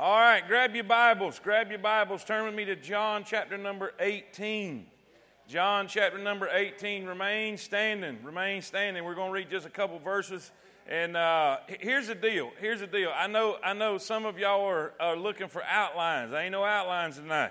[0.00, 1.40] All right, grab your Bibles.
[1.40, 2.22] Grab your Bibles.
[2.22, 4.86] Turn with me to John chapter number 18.
[5.48, 7.04] John chapter number 18.
[7.04, 8.18] Remain standing.
[8.22, 9.04] Remain standing.
[9.04, 10.52] We're going to read just a couple verses.
[10.86, 12.52] And uh, here's the deal.
[12.60, 13.10] Here's the deal.
[13.12, 16.32] I know, I know some of y'all are, are looking for outlines.
[16.32, 17.50] I ain't no outlines tonight.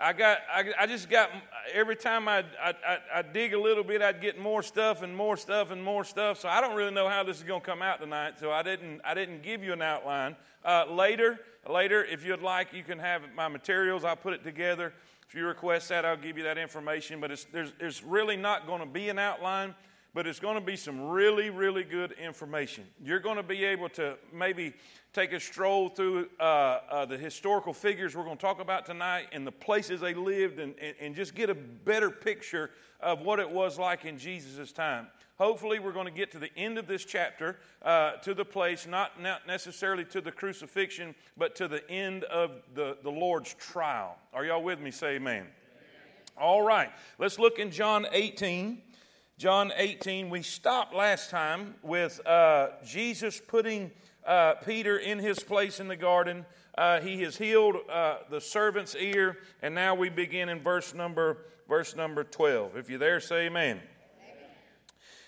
[0.00, 1.30] I got, I, I just got,
[1.72, 5.14] every time I, I, I, I dig a little bit, I'd get more stuff and
[5.14, 6.38] more stuff and more stuff.
[6.38, 8.38] So I don't really know how this is going to come out tonight.
[8.38, 10.36] So I didn't, I didn't give you an outline.
[10.64, 14.04] Uh, later, later, if you'd like, you can have my materials.
[14.04, 14.92] I'll put it together.
[15.28, 17.20] If you request that, I'll give you that information.
[17.20, 19.74] But it's, there's, there's really not going to be an outline
[20.18, 22.82] but it's going to be some really, really good information.
[23.04, 24.74] You're going to be able to maybe
[25.12, 29.28] take a stroll through uh, uh, the historical figures we're going to talk about tonight
[29.30, 33.38] and the places they lived and, and, and just get a better picture of what
[33.38, 35.06] it was like in Jesus' time.
[35.38, 38.88] Hopefully, we're going to get to the end of this chapter, uh, to the place,
[38.88, 44.16] not, not necessarily to the crucifixion, but to the end of the, the Lord's trial.
[44.34, 44.90] Are y'all with me?
[44.90, 45.42] Say amen.
[45.42, 45.46] amen.
[46.36, 48.82] All right, let's look in John 18.
[49.38, 53.92] John 18, we stopped last time with uh, Jesus putting
[54.26, 56.44] uh, Peter in his place in the garden.
[56.76, 61.38] Uh, he has healed uh, the servant's ear, and now we begin in verse number
[61.68, 62.76] verse number 12.
[62.76, 63.76] If you're there, say amen.
[63.76, 64.50] amen.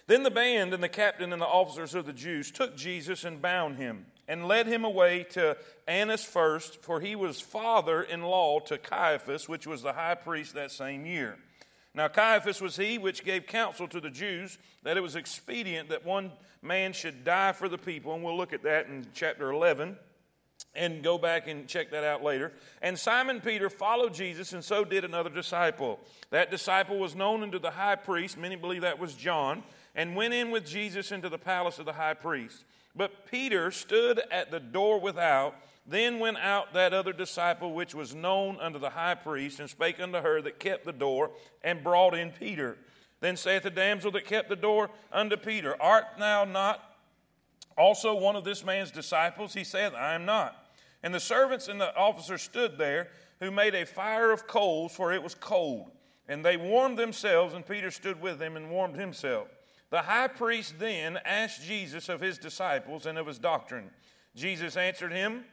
[0.09, 3.41] Then the band and the captain and the officers of the Jews took Jesus and
[3.41, 8.59] bound him and led him away to Annas first, for he was father in law
[8.59, 11.39] to Caiaphas, which was the high priest that same year.
[11.95, 16.05] Now, Caiaphas was he which gave counsel to the Jews that it was expedient that
[16.05, 16.31] one
[16.63, 18.15] man should die for the people.
[18.15, 19.97] And we'll look at that in chapter 11
[20.75, 22.53] and go back and check that out later.
[22.81, 25.99] And Simon Peter followed Jesus, and so did another disciple.
[26.31, 30.35] That disciple was known unto the high priest, many believe that was John, and went
[30.35, 32.65] in with Jesus into the palace of the high priest.
[32.95, 38.15] But Peter stood at the door without then went out that other disciple which was
[38.15, 41.31] known unto the high priest, and spake unto her that kept the door,
[41.63, 42.79] and brought in Peter.
[43.21, 46.83] Then saith the damsel that kept the door unto Peter, Art thou not
[47.77, 49.55] also one of this man's disciples?
[49.55, 50.57] He saith, I am not.
[51.03, 53.09] And the servants and the officers stood there,
[53.41, 55.91] who made a fire of coals, for it was cold.
[56.29, 59.49] And they warmed themselves, and Peter stood with them and warmed himself.
[59.91, 63.91] The high priest then asked Jesus of his disciples and of his doctrine.
[64.37, 65.45] Jesus answered him,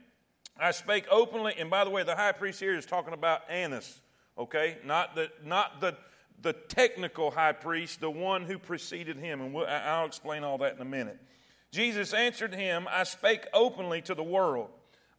[0.59, 4.01] I spake openly, and by the way, the high priest here is talking about Annas,
[4.37, 4.77] okay?
[4.85, 5.95] Not the, not the,
[6.41, 10.75] the technical high priest, the one who preceded him, and we'll, I'll explain all that
[10.75, 11.19] in a minute.
[11.71, 14.69] Jesus answered him, I spake openly to the world.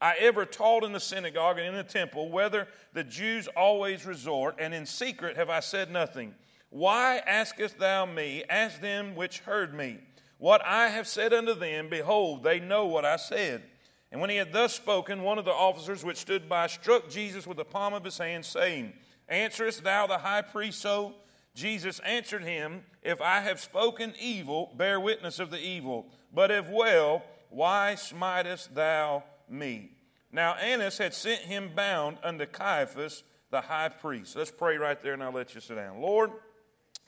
[0.00, 4.56] I ever taught in the synagogue and in the temple, whether the Jews always resort,
[4.58, 6.34] and in secret have I said nothing.
[6.70, 8.44] Why askest thou me?
[8.48, 9.98] Ask them which heard me.
[10.38, 13.62] What I have said unto them, behold, they know what I said.
[14.10, 17.46] And when he had thus spoken, one of the officers which stood by struck Jesus
[17.46, 18.94] with the palm of his hand, saying,
[19.28, 21.14] Answerest thou the high priest so?
[21.54, 26.06] Jesus answered him, If I have spoken evil, bear witness of the evil.
[26.32, 29.90] But if well, why smitest thou me?
[30.30, 34.36] Now Annas had sent him bound unto Caiaphas, the high priest.
[34.36, 36.00] Let's pray right there and I'll let you sit down.
[36.00, 36.30] Lord,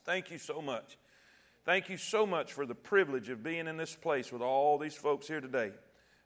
[0.05, 0.97] thank you so much.
[1.65, 4.95] Thank you so much for the privilege of being in this place with all these
[4.95, 5.73] folks here today.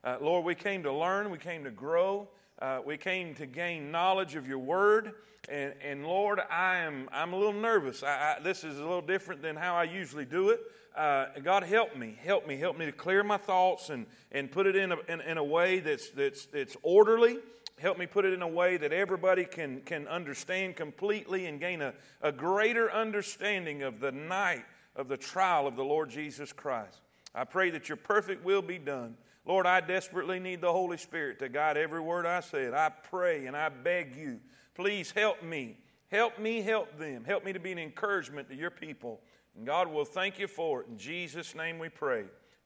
[0.05, 2.27] Uh, Lord, we came to learn, we came to grow,
[2.59, 5.13] uh, we came to gain knowledge of your word.
[5.49, 8.03] And, and Lord, I am I'm a little nervous.
[8.03, 10.61] I, I, this is a little different than how I usually do it.
[10.95, 14.67] Uh, God, help me, help me, help me to clear my thoughts and, and put
[14.67, 17.39] it in a, in, in a way that's, that's, that's orderly.
[17.79, 21.81] Help me put it in a way that everybody can, can understand completely and gain
[21.81, 27.01] a, a greater understanding of the night of the trial of the Lord Jesus Christ.
[27.33, 29.17] I pray that your perfect will be done.
[29.45, 32.73] Lord, I desperately need the Holy Spirit to guide every word I said.
[32.73, 34.39] I pray and I beg you,
[34.73, 35.77] please help me.
[36.11, 37.23] Help me help them.
[37.23, 39.21] Help me to be an encouragement to your people.
[39.55, 40.87] And God will thank you for it.
[40.87, 42.25] In Jesus' name we pray.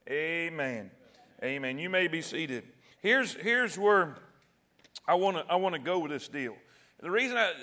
[0.09, 0.91] Amen.
[1.43, 1.79] Amen.
[1.79, 2.63] You may be seated.
[3.01, 4.15] Here's, here's where
[5.07, 6.55] I want to I wanna go with this deal.
[7.01, 7.53] The reason, I,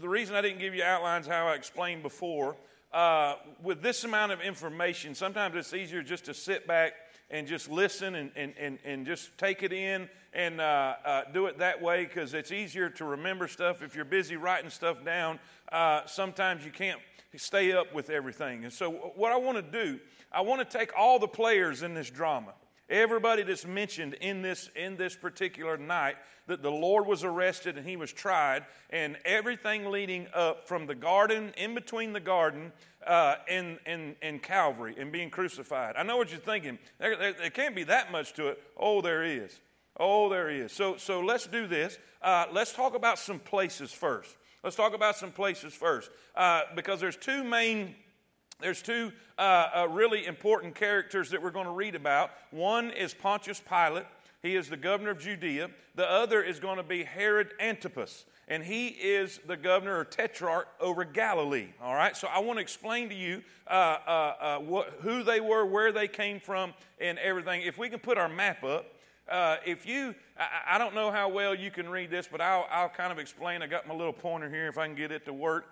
[0.00, 2.56] the reason I didn't give you outlines how I explained before,
[2.92, 6.92] uh, with this amount of information, sometimes it's easier just to sit back
[7.32, 11.46] and just listen and, and, and, and just take it in and uh, uh, do
[11.46, 13.82] it that way because it's easier to remember stuff.
[13.82, 15.40] If you're busy writing stuff down,
[15.72, 17.00] uh, sometimes you can't
[17.36, 18.64] stay up with everything.
[18.64, 19.98] And so, what I want to do,
[20.30, 22.52] I want to take all the players in this drama.
[22.90, 27.88] Everybody that's mentioned in this in this particular night that the Lord was arrested and
[27.88, 32.72] he was tried, and everything leading up from the garden, in between the garden,
[33.06, 35.94] uh, and, and, and Calvary, and being crucified.
[35.96, 36.78] I know what you're thinking.
[36.98, 38.62] There, there, there can't be that much to it.
[38.76, 39.58] Oh, there is.
[39.98, 40.72] Oh, there is.
[40.72, 41.98] So, so let's do this.
[42.20, 44.36] Uh, let's talk about some places first.
[44.64, 47.96] Let's talk about some places first, uh, because there's two main
[48.62, 52.30] there's two uh, uh, really important characters that we're going to read about.
[52.52, 54.06] One is Pontius Pilate.
[54.40, 55.70] He is the governor of Judea.
[55.96, 60.68] The other is going to be Herod Antipas, and he is the governor or tetrarch
[60.78, 61.68] over Galilee.
[61.80, 63.70] All right, so I want to explain to you uh,
[64.06, 67.62] uh, uh who they were, where they came from, and everything.
[67.62, 68.86] If we can put our map up.
[69.30, 72.66] Uh, if you, I, I, don't know how well you can read this, but I'll,
[72.70, 73.62] I'll kind of explain.
[73.62, 75.64] I got my little pointer here if I can get it to work.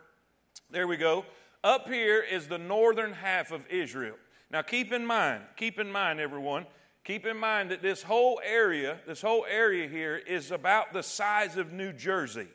[0.71, 1.27] There we go.
[1.65, 4.15] Up here is the northern half of Israel.
[4.53, 6.65] Now keep in mind, keep in mind, everyone,
[7.05, 11.57] keep in mind that this whole area, this whole area here is about the size
[11.57, 12.47] of New Jersey.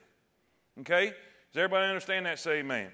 [0.81, 1.07] Okay?
[1.07, 2.39] Does everybody understand that?
[2.39, 2.89] Say amen.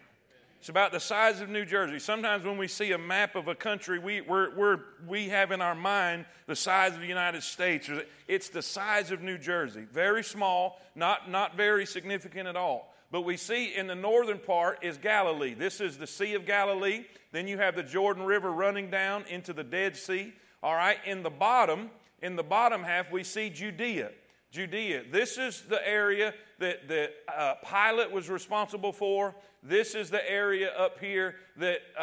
[0.59, 1.97] It's about the size of New Jersey.
[1.97, 5.59] Sometimes when we see a map of a country, we, we're, we're, we have in
[5.59, 7.89] our mind the size of the United States.
[8.27, 9.87] It's the size of New Jersey.
[9.91, 12.93] Very small, not, not very significant at all.
[13.09, 15.55] But we see in the northern part is Galilee.
[15.55, 17.05] This is the Sea of Galilee.
[17.31, 20.31] Then you have the Jordan River running down into the Dead Sea.
[20.61, 21.89] All right, in the bottom,
[22.21, 24.11] in the bottom half, we see Judea.
[24.51, 25.05] Judea.
[25.11, 29.35] This is the area that, that uh, Pilate was responsible for.
[29.61, 32.01] This is the area up here that uh,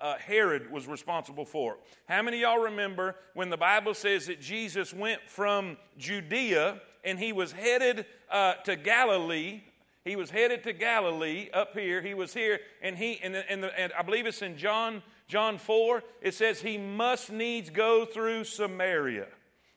[0.00, 1.78] uh, Herod was responsible for.
[2.06, 7.32] How many y'all remember when the Bible says that Jesus went from Judea and he
[7.32, 9.62] was headed uh, to Galilee?
[10.04, 12.02] He was headed to Galilee up here.
[12.02, 15.58] He was here, and he and, and, the, and I believe it's in John John
[15.58, 16.02] 4.
[16.22, 19.26] It says he must needs go through Samaria.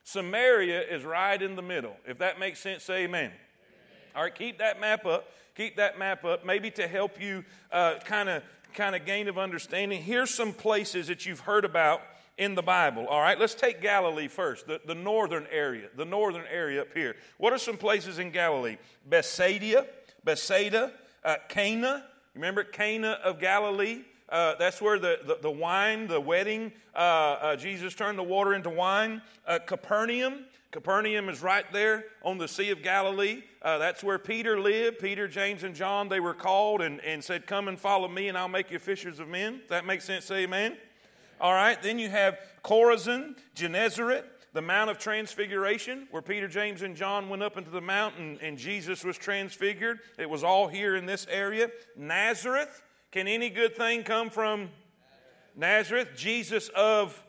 [0.04, 1.96] Samaria is right in the middle.
[2.06, 3.30] If that makes sense, say amen.
[4.14, 5.28] All right, keep that map up.
[5.54, 8.42] Keep that map up, maybe to help you kind of
[8.72, 10.02] kind of gain of understanding.
[10.02, 12.00] Here's some places that you've heard about
[12.38, 13.06] in the Bible.
[13.06, 17.16] All right, let's take Galilee first, the, the northern area, the northern area up here.
[17.38, 18.78] What are some places in Galilee?
[19.08, 19.86] Bethsaida,
[20.24, 20.92] Bethsaida,
[21.24, 22.04] uh, Cana.
[22.34, 24.02] Remember Cana of Galilee?
[24.28, 28.54] Uh, that's where the, the, the, wine, the wedding, uh, uh, Jesus turned the water
[28.54, 29.20] into wine.
[29.46, 30.46] Uh, Capernaum.
[30.70, 33.42] Capernaum is right there on the Sea of Galilee.
[33.62, 34.98] Uh, that's where Peter lived.
[34.98, 38.36] Peter, James, and John, they were called and, and said, Come and follow me, and
[38.36, 39.60] I'll make you fishers of men.
[39.68, 40.76] That makes sense, say amen.
[41.40, 46.96] All right, then you have Chorazin, Gennesaret, the Mount of Transfiguration, where Peter, James, and
[46.96, 50.00] John went up into the mountain and Jesus was transfigured.
[50.18, 51.70] It was all here in this area.
[51.96, 54.70] Nazareth, can any good thing come from
[55.56, 56.10] Nazareth?
[56.16, 57.20] Jesus of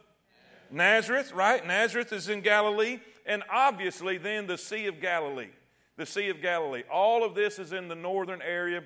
[0.69, 1.65] Nazareth, right?
[1.65, 2.99] Nazareth is in Galilee.
[3.25, 5.49] And obviously, then the Sea of Galilee.
[5.97, 6.83] The Sea of Galilee.
[6.91, 8.83] All of this is in the northern area,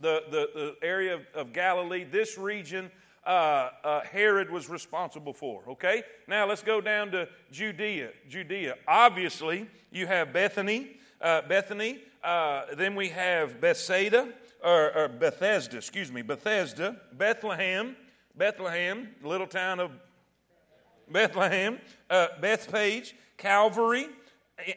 [0.00, 2.04] the, the, the area of, of Galilee.
[2.04, 2.90] This region
[3.26, 5.62] uh, uh, Herod was responsible for.
[5.68, 6.02] Okay?
[6.26, 8.10] Now let's go down to Judea.
[8.28, 8.76] Judea.
[8.86, 10.96] Obviously, you have Bethany.
[11.20, 12.00] Uh, Bethany.
[12.22, 14.28] Uh, then we have Bethsaida
[14.62, 17.96] or, or Bethesda, excuse me, Bethesda, Bethlehem,
[18.36, 19.92] Bethlehem, little town of
[21.10, 21.78] Bethlehem,
[22.10, 24.06] uh, Bethphage, Calvary,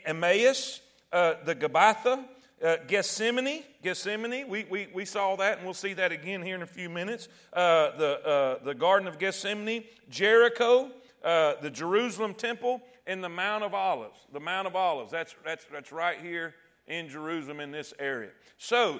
[0.05, 0.81] Emmaus,
[1.11, 2.23] uh, the Gabbatha,
[2.63, 6.61] uh, Gethsemane, Gethsemane, we, we, we saw that and we'll see that again here in
[6.61, 7.27] a few minutes.
[7.51, 10.91] Uh, the, uh, the Garden of Gethsemane, Jericho,
[11.23, 14.19] uh, the Jerusalem temple, and the Mount of Olives.
[14.31, 16.53] The Mount of Olives, that's, that's, that's right here
[16.87, 18.29] in Jerusalem in this area.
[18.57, 18.99] So,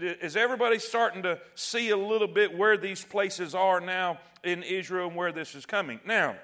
[0.00, 5.08] is everybody starting to see a little bit where these places are now in Israel
[5.08, 6.00] and where this is coming?
[6.06, 6.36] Now,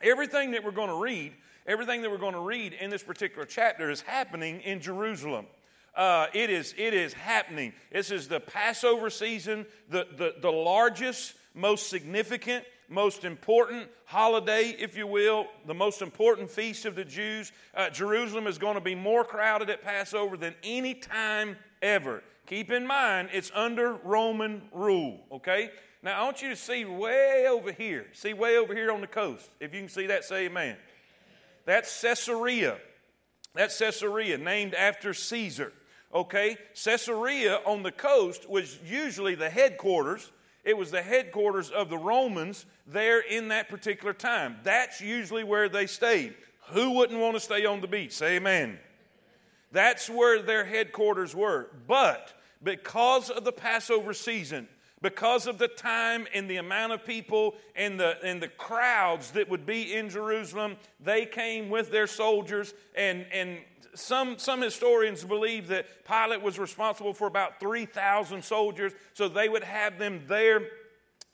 [0.00, 1.34] everything that we're going to read,
[1.66, 5.46] everything that we're going to read in this particular chapter is happening in Jerusalem.
[5.94, 7.72] Uh, it, is, it is happening.
[7.92, 14.96] This is the Passover season, the, the, the largest, most significant, most important holiday, if
[14.96, 17.52] you will, the most important feast of the Jews.
[17.74, 22.22] Uh, Jerusalem is going to be more crowded at Passover than any time ever.
[22.46, 25.70] Keep in mind, it's under Roman rule, okay?
[26.02, 28.06] Now, I want you to see way over here.
[28.12, 29.48] See way over here on the coast.
[29.60, 30.76] If you can see that, say amen.
[31.64, 32.78] That's Caesarea.
[33.54, 35.72] That's Caesarea, named after Caesar.
[36.12, 36.56] Okay?
[36.74, 40.30] Caesarea on the coast was usually the headquarters
[40.64, 44.56] it was the headquarters of the Romans there in that particular time.
[44.64, 46.34] That's usually where they stayed.
[46.68, 48.12] Who wouldn't want to stay on the beach?
[48.12, 48.78] Say amen.
[49.72, 51.68] That's where their headquarters were.
[51.86, 54.68] But because of the Passover season,
[55.04, 59.50] because of the time and the amount of people and the, and the crowds that
[59.50, 63.58] would be in Jerusalem, they came with their soldiers and, and
[63.94, 69.62] some, some historians believe that Pilate was responsible for about 3,000 soldiers, so they would
[69.62, 70.62] have them there.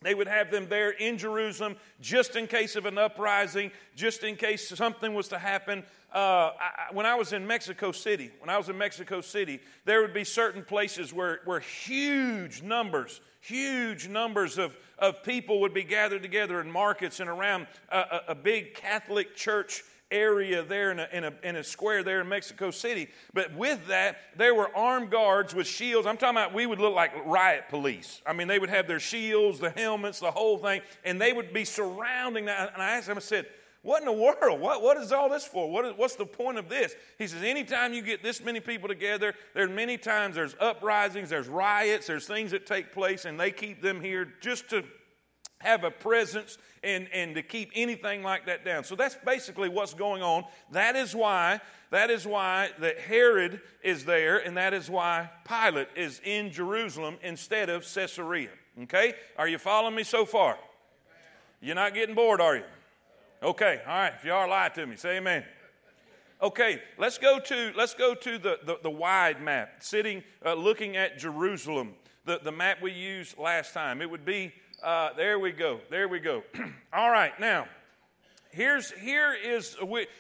[0.03, 4.35] They would have them there in Jerusalem just in case of an uprising, just in
[4.35, 5.85] case something was to happen.
[6.13, 10.01] uh, I, when I was in Mexico City, when I was in Mexico City, there
[10.01, 15.83] would be certain places where, where huge numbers, huge numbers of, of people would be
[15.83, 20.99] gathered together in markets and around a, a, a big Catholic church area there in
[20.99, 23.09] a, in, a, in a square there in Mexico City.
[23.33, 26.07] But with that, there were armed guards with shields.
[26.07, 28.21] I'm talking about we would look like riot police.
[28.27, 31.53] I mean, they would have their shields, the helmets, the whole thing, and they would
[31.53, 32.73] be surrounding that.
[32.73, 33.47] And I asked them, I said,
[33.83, 34.61] what in the world?
[34.61, 35.71] What, what is all this for?
[35.71, 36.95] What is, what's the point of this?
[37.17, 41.49] He says, anytime you get this many people together, there's many times there's uprisings, there's
[41.49, 44.85] riots, there's things that take place, and they keep them here just to
[45.61, 48.85] have a presence and, and to keep anything like that down.
[48.85, 50.45] So that's basically what's going on.
[50.73, 51.61] That is why,
[51.91, 57.17] that is why that Herod is there, and that is why Pilate is in Jerusalem
[57.23, 58.51] instead of Caesarea.
[58.83, 59.15] Okay?
[59.39, 60.59] Are you following me so far?
[61.63, 62.65] You're not getting bored, are you?
[63.43, 64.13] Okay, all right.
[64.23, 64.97] If are, lie to me.
[64.97, 65.45] Say amen.
[66.43, 70.97] Okay, let's go to let's go to the, the, the wide map, sitting uh, looking
[70.97, 71.95] at Jerusalem,
[72.25, 74.03] the, the map we used last time.
[74.03, 76.43] It would be uh, there we go, there we go.
[76.93, 77.67] all right, now
[78.51, 79.77] here's here is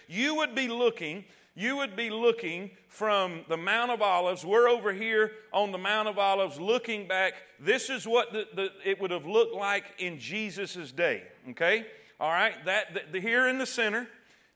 [0.09, 1.25] you would be looking
[1.55, 4.47] you would be looking from the Mount of Olives.
[4.47, 7.35] We're over here on the Mount of Olives looking back.
[7.59, 11.25] This is what the, the, it would have looked like in Jesus' day.
[11.51, 11.87] Okay?
[12.21, 14.07] All right, that the, the, here in the center,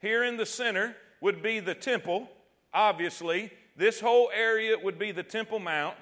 [0.02, 2.28] here in the center would be the temple.
[2.74, 5.96] Obviously, this whole area would be the Temple Mount.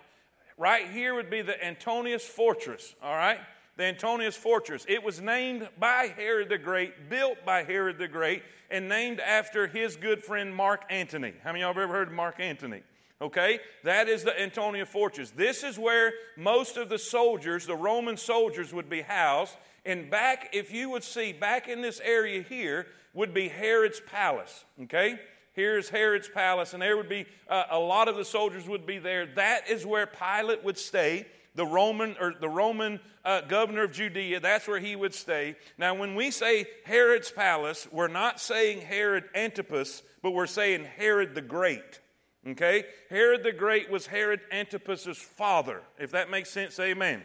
[0.59, 2.97] Right here would be the Antonius Fortress.
[3.01, 3.39] All right,
[3.77, 4.85] the Antonius Fortress.
[4.89, 9.69] It was named by Herod the Great, built by Herod the Great, and named after
[9.69, 11.33] his good friend Mark Antony.
[11.45, 12.83] How many of y'all have ever heard of Mark Antony?
[13.21, 15.31] Okay, that is the Antonia Fortress.
[15.31, 19.55] This is where most of the soldiers, the Roman soldiers, would be housed.
[19.85, 24.65] And back, if you would see, back in this area here would be Herod's palace.
[24.85, 25.19] Okay?
[25.55, 28.99] Here's Herod's palace, and there would be uh, a lot of the soldiers would be
[28.99, 29.27] there.
[29.27, 31.27] That is where Pilate would stay.
[31.55, 35.57] The Roman or the Roman uh, governor of Judea, that's where he would stay.
[35.77, 41.35] Now, when we say Herod's palace, we're not saying Herod Antipas, but we're saying Herod
[41.35, 42.01] the Great.
[42.49, 42.85] Okay?
[43.11, 45.83] Herod the Great was Herod Antipas's father.
[45.99, 47.23] If that makes sense, amen.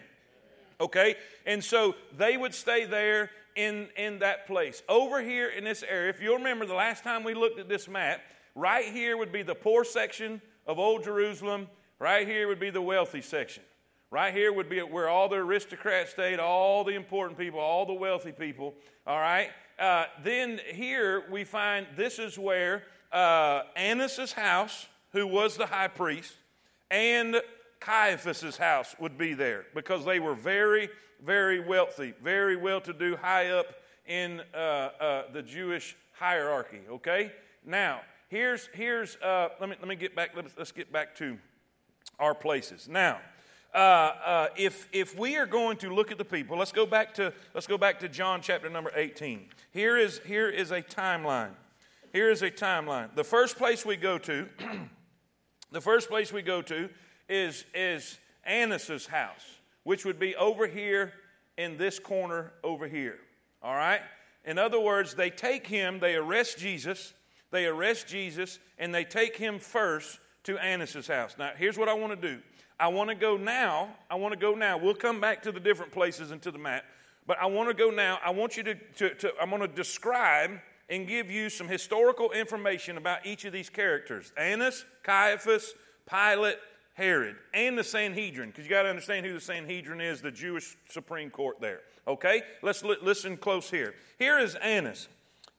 [0.80, 1.16] Okay?
[1.46, 4.84] And so they would stay there in, in that place.
[4.88, 7.88] Over here in this area, if you'll remember the last time we looked at this
[7.88, 8.22] map,
[8.56, 11.68] right here would be the poor section of Old Jerusalem,
[12.00, 13.64] right here would be the wealthy section.
[14.10, 17.94] Right here would be where all the aristocrats stayed, all the important people, all the
[17.94, 18.74] wealthy people.
[19.06, 19.50] All right?
[19.78, 23.64] Uh, then here we find this is where uh,
[24.36, 26.34] house, who was the high priest,
[26.90, 27.42] and
[27.80, 30.90] Caiaphas's house would be there because they were very,
[31.24, 33.68] very wealthy, very well to do, high up
[34.06, 36.82] in uh, uh, the Jewish hierarchy.
[36.90, 37.32] Okay?
[37.66, 41.38] Now, here's, here's uh, let, me, let me get back, let's, let's get back to
[42.20, 42.88] our places.
[42.88, 43.20] Now,
[43.74, 47.14] uh, uh, if, if we are going to look at the people, let's go back
[47.16, 49.48] to, let's go back to John chapter number 18.
[49.72, 51.52] Here is, here is a timeline.
[52.14, 53.14] Here is a timeline.
[53.16, 54.48] The first place we go to,
[55.72, 56.90] the first place we go to
[57.30, 59.46] is, is Annas's house,
[59.84, 61.14] which would be over here
[61.58, 63.18] in this corner over here.
[63.62, 64.02] All right?
[64.46, 67.14] In other words, they take him, they arrest Jesus,
[67.52, 71.36] they arrest Jesus, and they take him first to Annas's house.
[71.38, 72.42] Now, here's what I want to do.
[72.80, 73.90] I want to go now.
[74.10, 74.78] I want to go now.
[74.78, 76.84] We'll come back to the different places and to the map,
[77.26, 78.20] but I want to go now.
[78.24, 80.52] I want you to, to, to I'm going to describe
[80.90, 85.74] and give you some historical information about each of these characters Annas, Caiaphas,
[86.10, 86.58] Pilate,
[86.98, 90.76] Herod and the Sanhedrin, because you got to understand who the Sanhedrin is, the Jewish
[90.90, 91.82] Supreme Court there.
[92.08, 92.42] Okay?
[92.64, 93.94] Let's li- listen close here.
[94.18, 95.08] Here is Annas.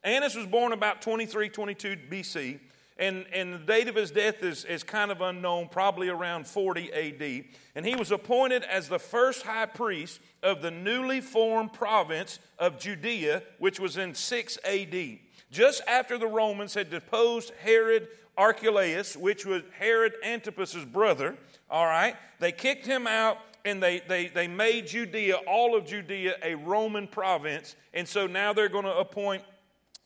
[0.03, 2.59] Annas was born about 23, 22 BC,
[2.99, 6.93] and, and the date of his death is, is kind of unknown, probably around 40
[6.93, 7.45] AD.
[7.77, 12.81] And he was appointed as the first high priest of the newly formed province of
[12.81, 15.19] Judea, which was in 6 AD.
[15.51, 21.37] Just after the Romans had deposed Herod Archelaus, which was Herod Antipas's brother,
[21.71, 26.37] all right, they kicked him out and they, they, they made Judea, all of Judea,
[26.43, 27.77] a Roman province.
[27.93, 29.43] And so now they're going to appoint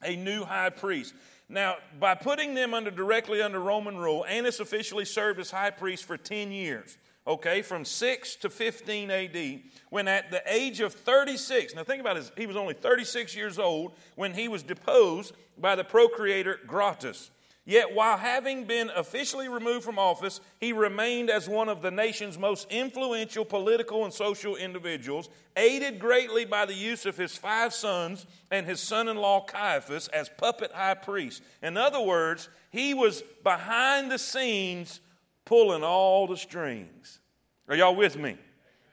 [0.02, 1.14] a new high priest.
[1.48, 6.04] Now, by putting them under directly under Roman rule, Annas officially served as high priest
[6.04, 6.96] for 10 years,
[7.26, 9.60] okay, from 6 to 15 AD,
[9.90, 13.58] when at the age of 36, now think about it, he was only 36 years
[13.58, 17.30] old when he was deposed by the procurator Gratus.
[17.64, 22.36] Yet, while having been officially removed from office, he remained as one of the nation's
[22.36, 28.26] most influential political and social individuals, aided greatly by the use of his five sons
[28.50, 31.40] and his son in law Caiaphas as puppet high priest.
[31.62, 34.98] In other words, he was behind the scenes
[35.44, 37.20] pulling all the strings.
[37.68, 38.36] Are y'all with me?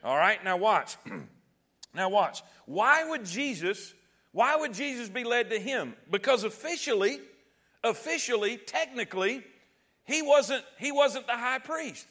[0.03, 0.95] All right, now watch.
[1.93, 2.41] now watch.
[2.65, 3.93] Why would Jesus,
[4.31, 5.95] why would Jesus be led to him?
[6.09, 7.19] Because officially,
[7.83, 9.43] officially, technically,
[10.05, 12.07] he wasn't, he wasn't the high priest.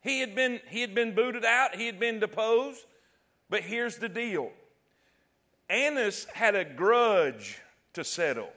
[0.00, 2.84] He had, been, he had been booted out, he had been deposed.
[3.48, 4.50] But here's the deal
[5.68, 7.58] Annas had a grudge
[7.94, 8.50] to settle.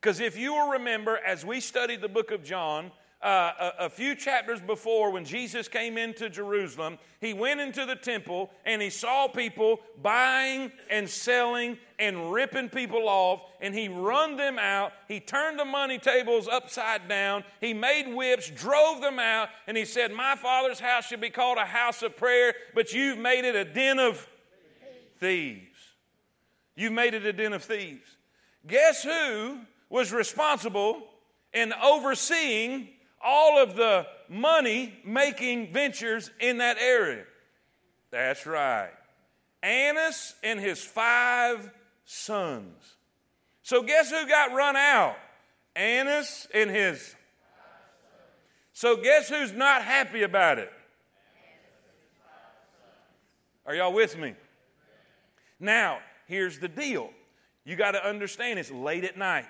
[0.00, 2.92] Because if you will remember, as we studied the book of John,
[3.26, 7.96] uh, a, a, few chapters before, when Jesus came into Jerusalem, he went into the
[7.96, 14.36] temple and he saw people buying and selling and ripping people off, and he run
[14.36, 14.92] them out.
[15.08, 17.42] He turned the money tables upside down.
[17.60, 21.58] He made whips, drove them out, and he said, My father's house should be called
[21.58, 24.24] a house of prayer, but you've made it a den of
[25.18, 25.80] thieves.
[26.76, 28.08] You've made it a den of thieves.
[28.68, 31.02] Guess who was responsible
[31.52, 32.90] in overseeing
[33.22, 37.24] all of the money making ventures in that area.
[38.10, 38.90] That's right.
[39.62, 41.70] Annas and his five
[42.04, 42.96] sons.
[43.62, 45.16] So, guess who got run out?
[45.74, 47.14] Annas and his.
[48.72, 50.72] So, guess who's not happy about it?
[53.66, 54.34] Are y'all with me?
[55.58, 57.10] Now, here's the deal.
[57.64, 59.46] You got to understand it's late at night.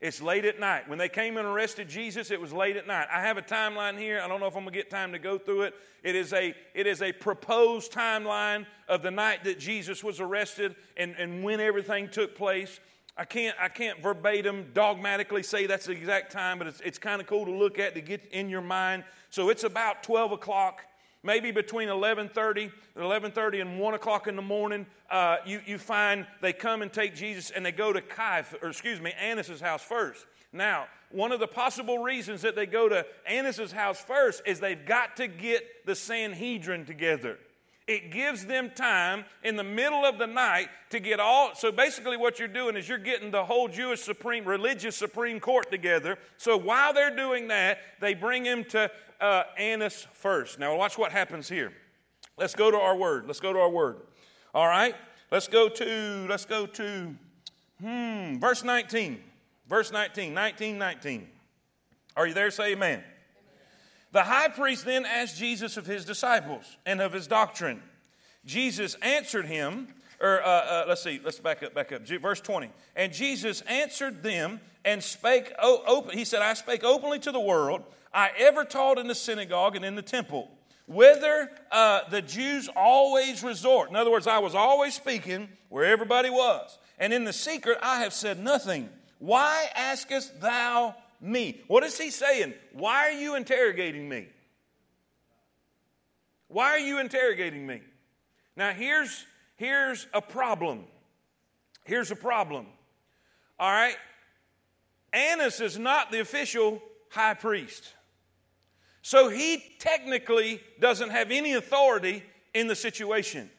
[0.00, 0.88] It's late at night.
[0.88, 3.08] When they came and arrested Jesus, it was late at night.
[3.12, 4.20] I have a timeline here.
[4.22, 5.74] I don't know if I'm going to get time to go through it.
[6.04, 10.76] It is a, it is a proposed timeline of the night that Jesus was arrested
[10.96, 12.78] and, and when everything took place.
[13.16, 17.20] I can't, I can't verbatim, dogmatically say that's the exact time, but it's, it's kind
[17.20, 19.02] of cool to look at to get in your mind.
[19.30, 20.82] So it's about 12 o'clock
[21.22, 26.52] maybe between 11.30 11.30 and 1 o'clock in the morning uh, you, you find they
[26.52, 30.26] come and take jesus and they go to Caiaphas, or excuse me annas' house first.
[30.52, 34.86] Now one of the possible reasons that they go to annas's house first is they've
[34.86, 37.38] got to get the sanhedrin together
[37.88, 42.16] it gives them time in the middle of the night to get all so basically
[42.16, 46.56] what you're doing is you're getting the whole jewish supreme religious supreme court together so
[46.56, 50.58] while they're doing that they bring him to uh, Annas first.
[50.58, 51.72] Now, watch what happens here.
[52.36, 53.26] Let's go to our word.
[53.26, 53.96] Let's go to our word.
[54.54, 54.94] All right?
[55.30, 57.14] Let's go to, let's go to,
[57.80, 59.22] hmm, verse 19.
[59.68, 61.28] Verse 19, 19, 19.
[62.16, 62.50] Are you there?
[62.50, 63.02] Say amen.
[64.12, 67.82] The high priest then asked Jesus of his disciples and of his doctrine.
[68.44, 69.88] Jesus answered him,
[70.20, 72.06] or uh, uh, let's see, let's back up, back up.
[72.06, 72.70] Verse 20.
[72.96, 77.82] And Jesus answered them and spake, open, he said, I spake openly to the world.
[78.12, 80.50] I ever taught in the synagogue and in the temple,
[80.86, 83.90] whither uh, the Jews always resort.
[83.90, 86.78] In other words, I was always speaking where everybody was.
[86.98, 88.88] And in the secret, I have said nothing.
[89.18, 91.62] Why askest thou me?
[91.66, 92.54] What is he saying?
[92.72, 94.28] Why are you interrogating me?
[96.48, 97.82] Why are you interrogating me?
[98.56, 99.26] Now, here's,
[99.56, 100.84] here's a problem.
[101.84, 102.66] Here's a problem.
[103.58, 103.96] All right?
[105.12, 107.94] Annas is not the official high priest.
[109.02, 112.22] So he technically doesn't have any authority
[112.54, 113.50] in the situation.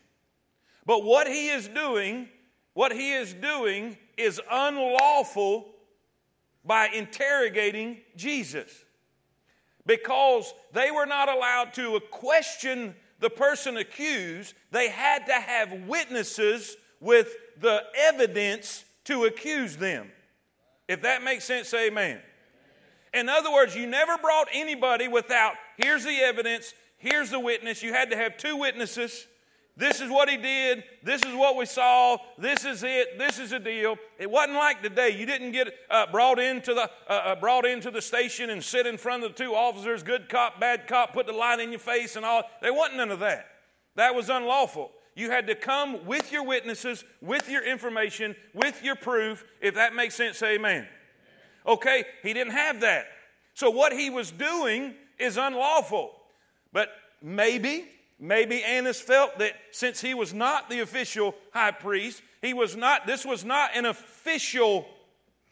[0.86, 2.30] But what he is doing,
[2.74, 5.68] what he is doing is unlawful
[6.66, 8.72] by interrogating Jesus.
[9.86, 16.78] Because they were not allowed to question the person accused, they had to have witnesses
[17.00, 20.12] with the evidence to accuse them.
[20.88, 22.20] If that makes sense, say amen.
[23.14, 27.82] In other words, you never brought anybody without here's the evidence, here's the witness.
[27.82, 29.28] You had to have two witnesses.
[29.80, 30.84] This is what he did.
[31.04, 32.18] This is what we saw.
[32.38, 33.18] This is it.
[33.18, 33.96] This is a deal.
[34.18, 35.18] It wasn't like today.
[35.18, 38.86] You didn't get uh, brought into the uh, uh, brought into the station and sit
[38.86, 41.80] in front of the two officers, good cop, bad cop, put the light in your
[41.80, 42.44] face and all.
[42.62, 43.46] There wasn't none of that.
[43.96, 44.92] That was unlawful.
[45.16, 49.46] You had to come with your witnesses, with your information, with your proof.
[49.62, 50.90] If that makes sense, say amen.
[51.66, 53.06] Okay, he didn't have that.
[53.54, 56.12] So what he was doing is unlawful.
[56.74, 56.90] But
[57.22, 57.86] maybe,
[58.20, 63.08] maybe Annas felt that since he was not the official high priest, he was not,
[63.08, 64.88] this was not an official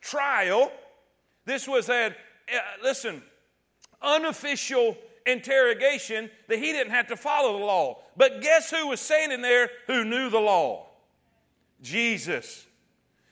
[0.01, 0.71] trial.
[1.45, 3.21] This was a, uh, listen,
[4.01, 7.99] unofficial interrogation that he didn't have to follow the law.
[8.15, 10.87] But guess who was standing there who knew the law?
[11.81, 12.65] Jesus.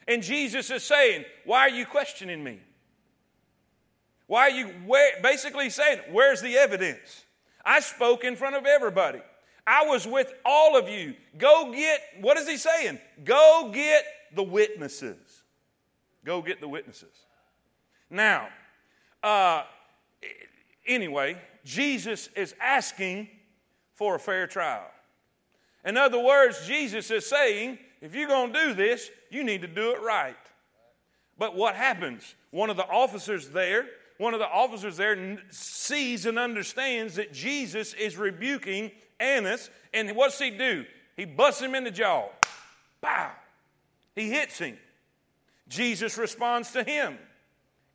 [0.08, 2.60] And Jesus is saying, Why are you questioning me?
[4.28, 7.25] Why are you where, basically saying, Where's the evidence?
[7.65, 9.21] I spoke in front of everybody.
[9.67, 11.15] I was with all of you.
[11.38, 12.99] Go get, what is he saying?
[13.23, 15.43] Go get the witnesses.
[16.23, 17.13] Go get the witnesses.
[18.10, 18.47] Now,
[19.23, 19.63] uh,
[20.86, 23.28] anyway, Jesus is asking
[23.93, 24.86] for a fair trial.
[25.84, 29.67] In other words, Jesus is saying, if you're going to do this, you need to
[29.67, 30.36] do it right.
[31.38, 32.36] But what happens?
[32.51, 37.93] One of the officers there, one of the officers there sees and understands that Jesus
[37.93, 40.86] is rebuking Annas, and what's he do?
[41.17, 42.30] He busts him in the jaw.
[43.01, 43.32] Pow!
[44.15, 44.78] He hits him.
[45.67, 47.17] Jesus responds to him.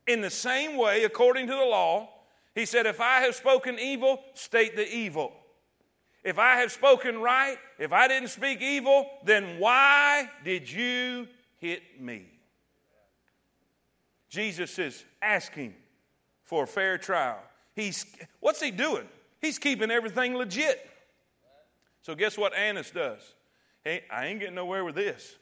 [0.07, 2.09] In the same way, according to the law,
[2.53, 5.33] he said, If I have spoken evil, state the evil.
[6.23, 11.99] If I have spoken right, if I didn't speak evil, then why did you hit
[11.99, 12.27] me?
[14.29, 15.73] Jesus is asking
[16.51, 17.39] for a fair trial.
[17.77, 18.05] He's,
[18.41, 19.07] what's he doing?
[19.39, 20.85] He's keeping everything legit.
[22.01, 23.21] So, guess what Annas does?
[23.85, 25.37] Hey, I ain't getting nowhere with this.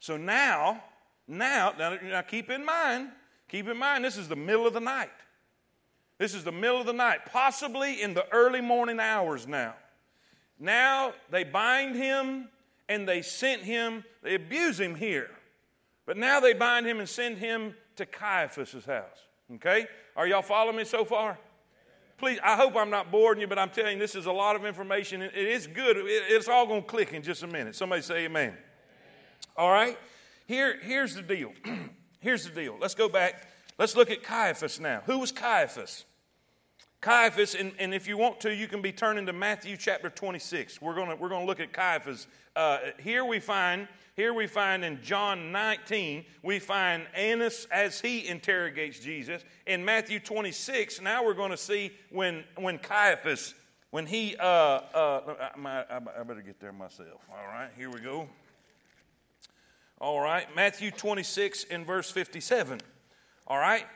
[0.00, 0.82] So now,
[1.28, 3.10] now, now, keep in mind,
[3.48, 5.12] keep in mind, this is the middle of the night.
[6.18, 9.74] This is the middle of the night, possibly in the early morning hours now.
[10.58, 12.48] Now they bind him
[12.88, 15.30] and they sent him, they abuse him here.
[16.06, 19.27] But now they bind him and send him to Caiaphas' house.
[19.54, 19.86] Okay?
[20.16, 21.38] Are y'all following me so far?
[22.18, 24.56] Please, I hope I'm not boring you, but I'm telling you, this is a lot
[24.56, 25.22] of information.
[25.22, 25.96] It is good.
[25.98, 27.76] It's all going to click in just a minute.
[27.76, 28.48] Somebody say amen.
[28.48, 28.58] amen.
[29.56, 29.96] All right?
[30.46, 31.52] Here, here's the deal.
[32.20, 32.76] here's the deal.
[32.80, 33.46] Let's go back.
[33.78, 35.02] Let's look at Caiaphas now.
[35.06, 36.04] Who was Caiaphas?
[37.00, 40.82] Caiaphas, and, and if you want to, you can be turning to Matthew chapter 26.
[40.82, 42.26] We're going we're gonna look at Caiaphas.
[42.56, 43.86] Uh, here we find
[44.18, 49.44] here we find in John 19, we find Annas as he interrogates Jesus.
[49.64, 53.54] In Matthew 26, now we're going to see when, when Caiaphas,
[53.92, 57.20] when he, uh, uh, I, I better get there myself.
[57.30, 58.28] All right, here we go.
[60.00, 62.80] All right, Matthew 26 in verse 57.
[63.46, 63.86] All right,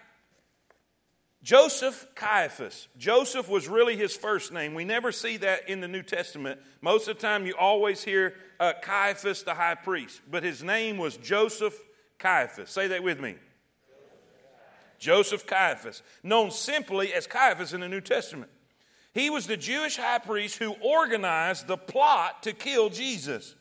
[1.43, 2.87] Joseph Caiaphas.
[2.97, 4.75] Joseph was really his first name.
[4.75, 6.61] We never see that in the New Testament.
[6.81, 10.99] Most of the time, you always hear uh, Caiaphas, the high priest, but his name
[10.99, 11.77] was Joseph
[12.19, 12.71] Caiaphas.
[12.71, 13.37] Say that with me.
[15.01, 18.51] Joseph Caiaphas, known simply as Caiaphas in the New Testament.
[19.13, 23.57] He was the Jewish high priest who organized the plot to kill Jesus.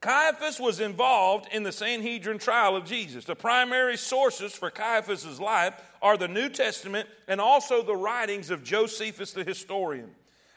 [0.00, 3.24] Caiaphas was involved in the Sanhedrin trial of Jesus.
[3.24, 8.62] The primary sources for Caiaphas' life are the New Testament and also the writings of
[8.62, 10.10] Josephus the historian.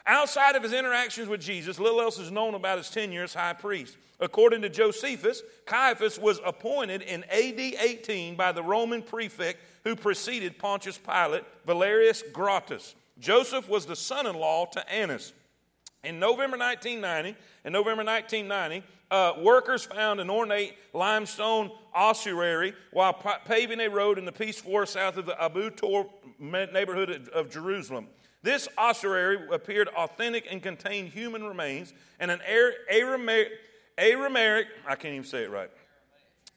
[0.06, 3.52] Outside of his interactions with Jesus, little else is known about his tenure as high
[3.52, 3.96] priest.
[4.20, 10.58] According to Josephus, Caiaphas was appointed in AD 18 by the Roman prefect who preceded
[10.58, 12.94] Pontius Pilate, Valerius Gratus.
[13.18, 15.32] Joseph was the son in law to Annas.
[16.04, 23.12] In November 1990, in November 1990, uh, workers found an ornate limestone ossuary while
[23.44, 26.06] paving a road in the Peace Forest south of the Abu Tor
[26.40, 28.08] neighborhood of, of Jerusalem.
[28.42, 32.40] This ossuary appeared authentic and contained human remains and an
[32.88, 33.52] Aramaic,
[33.98, 35.70] Aramaic I can't even say it right.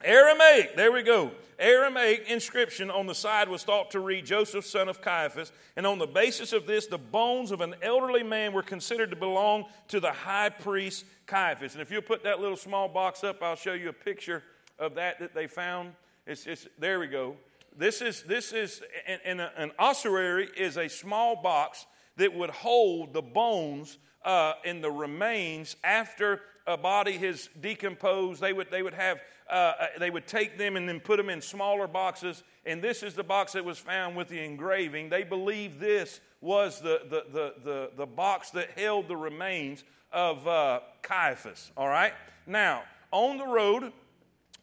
[0.03, 1.31] Aramaic, there we go.
[1.57, 5.99] Aramaic inscription on the side was thought to read Joseph, son of Caiaphas, and on
[5.99, 9.99] the basis of this, the bones of an elderly man were considered to belong to
[9.99, 11.73] the high priest Caiaphas.
[11.73, 14.43] And if you'll put that little small box up, I'll show you a picture
[14.77, 15.93] of that that they found.
[16.27, 17.37] It's, it's there we go.
[17.77, 18.81] This is this is
[19.25, 21.85] an, an ossuary is a small box
[22.17, 28.41] that would hold the bones uh, and the remains after a body has decomposed.
[28.41, 31.29] They would they would have uh, uh, they would take them and then put them
[31.29, 32.43] in smaller boxes.
[32.65, 35.09] And this is the box that was found with the engraving.
[35.09, 40.47] They believe this was the, the, the, the, the box that held the remains of
[40.47, 41.71] uh, Caiaphas.
[41.77, 42.13] All right?
[42.47, 43.91] Now, on the road,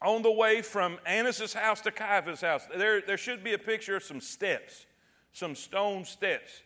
[0.00, 3.96] on the way from Annas' house to Caiaphas' house, there, there should be a picture
[3.96, 4.86] of some steps,
[5.32, 6.62] some stone steps.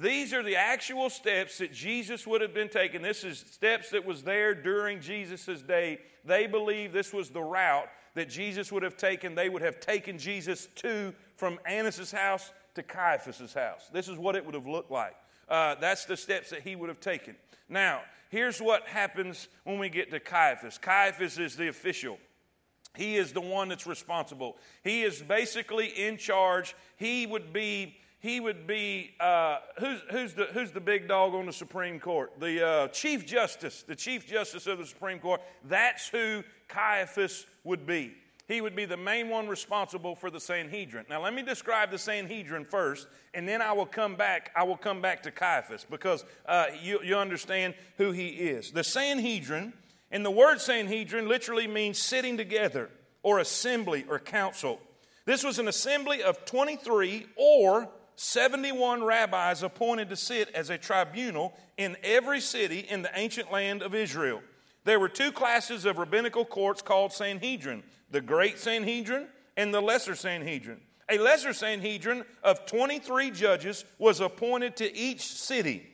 [0.00, 3.02] These are the actual steps that Jesus would have been taking.
[3.02, 5.98] This is steps that was there during Jesus' day.
[6.24, 9.34] They believe this was the route that Jesus would have taken.
[9.34, 13.88] They would have taken Jesus to from Annas' house to Caiaphas' house.
[13.92, 15.16] This is what it would have looked like.
[15.48, 17.34] Uh, that's the steps that he would have taken.
[17.68, 20.78] Now, here's what happens when we get to Caiaphas.
[20.78, 22.18] Caiaphas is the official.
[22.94, 24.58] He is the one that's responsible.
[24.84, 26.76] He is basically in charge.
[26.96, 31.46] He would be he would be uh, who's, who's, the, who's the big dog on
[31.46, 32.32] the Supreme Court?
[32.40, 35.40] The uh, Chief Justice, the Chief Justice of the Supreme Court.
[35.64, 38.14] That's who Caiaphas would be.
[38.48, 41.06] he would be the main one responsible for the Sanhedrin.
[41.08, 44.50] Now, let me describe the Sanhedrin first, and then I will come back.
[44.56, 48.72] I will come back to Caiaphas because uh, you, you understand who he is.
[48.72, 49.74] The Sanhedrin,
[50.10, 52.90] and the word Sanhedrin literally means sitting together,
[53.22, 54.80] or assembly, or council.
[55.24, 57.88] This was an assembly of 23 or
[58.20, 63.80] 71 rabbis appointed to sit as a tribunal in every city in the ancient land
[63.80, 64.42] of Israel.
[64.82, 70.16] There were two classes of rabbinical courts called Sanhedrin the great Sanhedrin and the lesser
[70.16, 70.80] Sanhedrin.
[71.08, 75.86] A lesser Sanhedrin of 23 judges was appointed to each city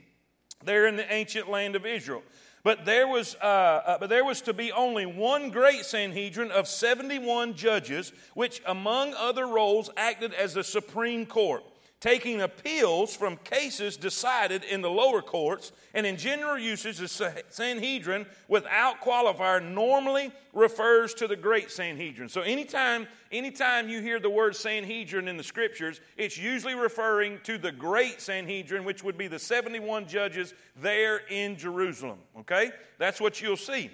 [0.64, 2.22] there in the ancient land of Israel.
[2.62, 6.68] But there was, uh, uh, but there was to be only one great Sanhedrin of
[6.68, 11.64] 71 judges, which, among other roles, acted as the supreme court
[12.04, 17.08] taking appeals from cases decided in the lower courts, and in general usage, the
[17.48, 22.28] Sanhedrin, without qualifier, normally refers to the great Sanhedrin.
[22.28, 27.56] So anytime, anytime you hear the word Sanhedrin in the scriptures, it's usually referring to
[27.56, 32.18] the great Sanhedrin, which would be the 71 judges there in Jerusalem.
[32.40, 32.70] Okay?
[32.98, 33.90] That's what you'll see.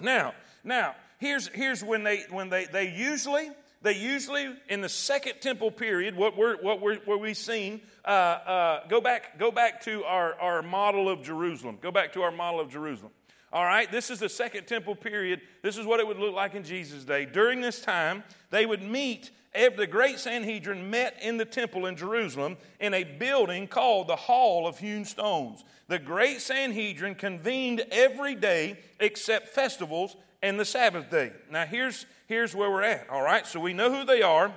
[0.00, 3.50] Now, now, here's, here's when they when they, they usually
[3.84, 8.08] they usually, in the second temple period, what we're, what we're, what we've seen, uh,
[8.08, 11.78] uh, go, back, go back to our, our model of Jerusalem.
[11.82, 13.12] Go back to our model of Jerusalem.
[13.52, 15.42] All right, this is the second temple period.
[15.62, 17.26] This is what it would look like in Jesus' day.
[17.26, 22.56] During this time, they would meet, the great Sanhedrin met in the temple in Jerusalem
[22.80, 25.62] in a building called the Hall of Hewn Stones.
[25.88, 31.32] The great Sanhedrin convened every day except festivals and the Sabbath day.
[31.50, 33.46] Now, here's, here's where we're at, all right?
[33.46, 34.52] So we know who they are.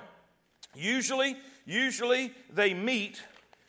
[0.74, 3.22] Usually, usually they meet,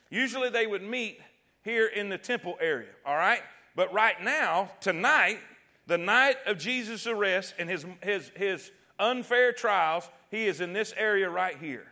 [0.10, 1.20] usually they would meet
[1.64, 3.42] here in the temple area, all right?
[3.76, 5.38] But right now, tonight,
[5.86, 10.92] the night of Jesus' arrest and his, his, his unfair trials, he is in this
[10.98, 11.86] area right here.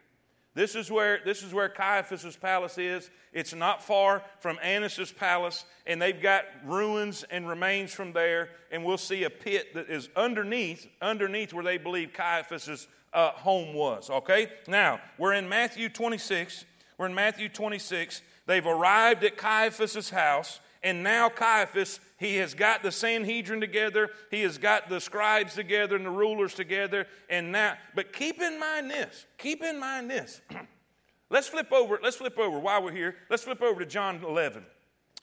[0.57, 3.11] This is where, this is where Caiaphas' palace is.
[3.31, 8.49] It's not far from Annas' palace, and they've got ruins and remains from there.
[8.71, 13.75] And we'll see a pit that is underneath, underneath where they believe Caiaphas' uh, home
[13.75, 14.09] was.
[14.09, 14.47] Okay?
[14.67, 16.65] Now, we're in Matthew 26.
[16.97, 18.23] We're in Matthew 26.
[18.47, 20.59] They've arrived at Caiaphas' house.
[20.81, 25.95] And now Caiaphas, he has got the Sanhedrin together, he has got the scribes together
[25.95, 27.05] and the rulers together.
[27.29, 30.41] And now, but keep in mind this, keep in mind this.
[31.29, 33.15] let's flip over, let's flip over while we're here.
[33.29, 34.65] Let's flip over to John 11.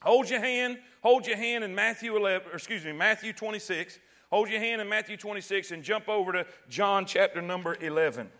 [0.03, 3.99] Hold your hand, hold your hand in Matthew 11, or excuse me, Matthew 26.
[4.31, 8.31] Hold your hand in Matthew 26 and jump over to John chapter number 11.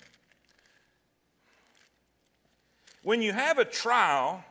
[3.03, 4.45] When you have a trial,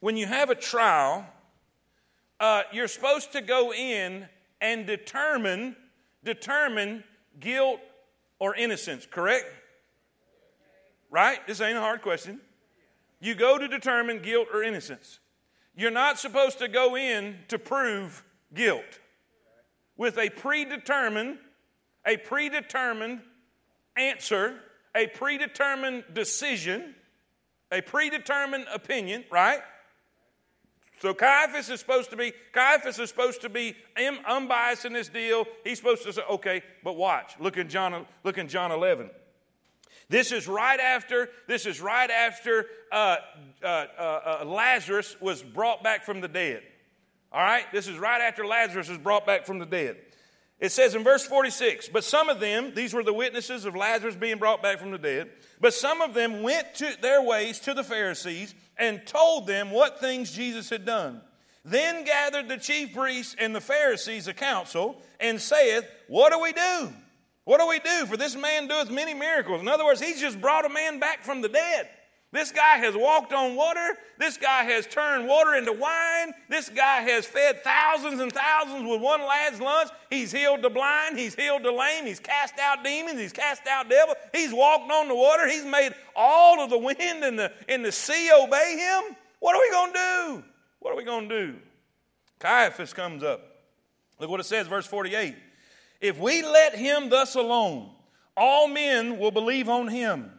[0.00, 1.26] when you have a trial,
[2.40, 4.26] uh, you're supposed to go in
[4.60, 5.76] and determine
[6.24, 7.04] determine
[7.40, 7.80] guilt
[8.38, 9.06] or innocence.
[9.10, 9.46] Correct?
[11.10, 11.44] Right?
[11.46, 12.40] This ain't a hard question.
[13.20, 15.18] You go to determine guilt or innocence.
[15.74, 19.00] You're not supposed to go in to prove guilt
[19.96, 21.38] with a predetermined,
[22.06, 23.20] a predetermined
[23.96, 24.54] answer,
[24.94, 26.94] a predetermined decision,
[27.70, 29.60] a predetermined opinion, right?
[31.00, 33.76] So Caiaphas is supposed to be Caiaphas is supposed to be
[34.26, 35.46] unbiased in this deal.
[35.64, 37.34] He's supposed to say, okay, but watch.
[37.38, 38.06] Look in John.
[38.24, 39.10] Look in John 11.
[40.08, 41.28] This is right after.
[41.46, 43.16] This is right after uh,
[43.62, 46.62] uh, uh, uh, Lazarus was brought back from the dead.
[47.30, 47.64] All right.
[47.72, 49.98] This is right after Lazarus was brought back from the dead.
[50.60, 54.16] It says in verse 46, but some of them, these were the witnesses of Lazarus
[54.16, 57.74] being brought back from the dead, but some of them went to their ways to
[57.74, 61.20] the Pharisees and told them what things Jesus had done.
[61.64, 66.52] Then gathered the chief priests and the Pharisees a council, and saith, What do we
[66.52, 66.92] do?
[67.44, 68.06] What do we do?
[68.06, 69.60] For this man doeth many miracles.
[69.60, 71.88] In other words, he's just brought a man back from the dead.
[72.30, 73.96] This guy has walked on water.
[74.18, 76.34] This guy has turned water into wine.
[76.50, 79.88] This guy has fed thousands and thousands with one lad's lunch.
[80.10, 81.18] He's healed the blind.
[81.18, 82.04] He's healed the lame.
[82.04, 83.18] He's cast out demons.
[83.18, 84.18] He's cast out devils.
[84.34, 85.48] He's walked on the water.
[85.48, 89.16] He's made all of the wind and the, and the sea obey him.
[89.40, 90.44] What are we going to do?
[90.80, 91.56] What are we going to do?
[92.40, 93.40] Caiaphas comes up.
[94.20, 95.34] Look what it says, verse 48.
[96.02, 97.90] If we let him thus alone,
[98.36, 100.30] all men will believe on him.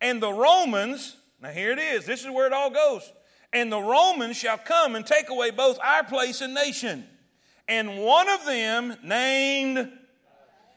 [0.00, 2.06] And the Romans, now, here it is.
[2.06, 3.12] This is where it all goes.
[3.52, 7.04] And the Romans shall come and take away both our place and nation.
[7.68, 9.90] And one of them, named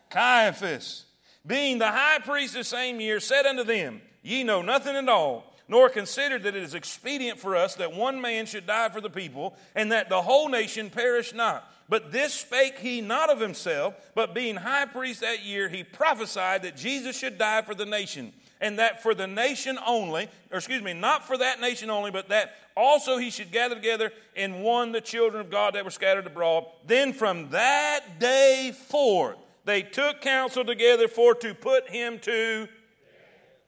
[0.09, 1.05] Caiaphas,
[1.45, 5.53] being the high priest the same year, said unto them, Ye know nothing at all,
[5.67, 9.09] nor consider that it is expedient for us that one man should die for the
[9.09, 11.71] people, and that the whole nation perish not.
[11.87, 16.63] But this spake he not of himself, but being high priest that year, he prophesied
[16.63, 18.33] that Jesus should die for the nation,
[18.65, 22.29] and that for the nation only, or excuse me, not for that nation only, but
[22.29, 26.25] that also he should gather together in one the children of God that were scattered
[26.25, 26.65] abroad.
[26.83, 32.67] Then from that day forth, they took counsel together for to put him to.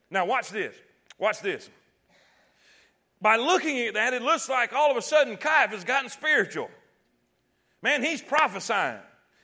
[0.10, 0.74] Now, watch this.
[1.20, 1.70] Watch this.
[3.22, 6.72] By looking at that, it looks like all of a sudden Caiaphas has gotten spiritual.
[7.84, 8.98] Man, he's prophesying.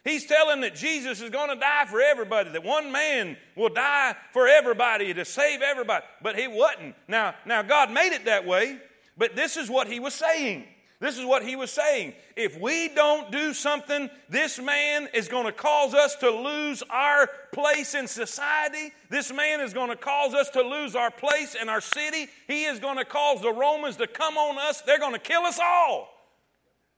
[0.04, 4.16] He's telling that Jesus is going to die for everybody, that one man will die
[4.34, 6.04] for everybody to save everybody.
[6.22, 6.96] But he wasn't.
[7.08, 8.80] Now, now God made it that way,
[9.18, 10.66] but this is what he was saying.
[11.00, 12.14] This is what he was saying.
[12.38, 17.30] If we don't do something, this man is going to cause us to lose our
[17.54, 18.94] place in society.
[19.10, 22.28] This man is going to cause us to lose our place in our city.
[22.48, 24.82] He is going to cause the Romans to come on us.
[24.82, 26.13] They're going to kill us all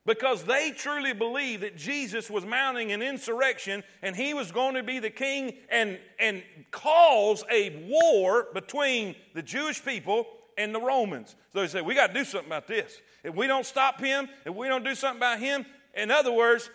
[0.05, 4.83] because they truly believed that Jesus was mounting an insurrection and he was going to
[4.83, 11.35] be the king and, and cause a war between the Jewish people and the Romans.
[11.53, 13.01] So they said, We got to do something about this.
[13.23, 15.65] If we don't stop him, if we don't do something about him,
[15.95, 16.69] in other words,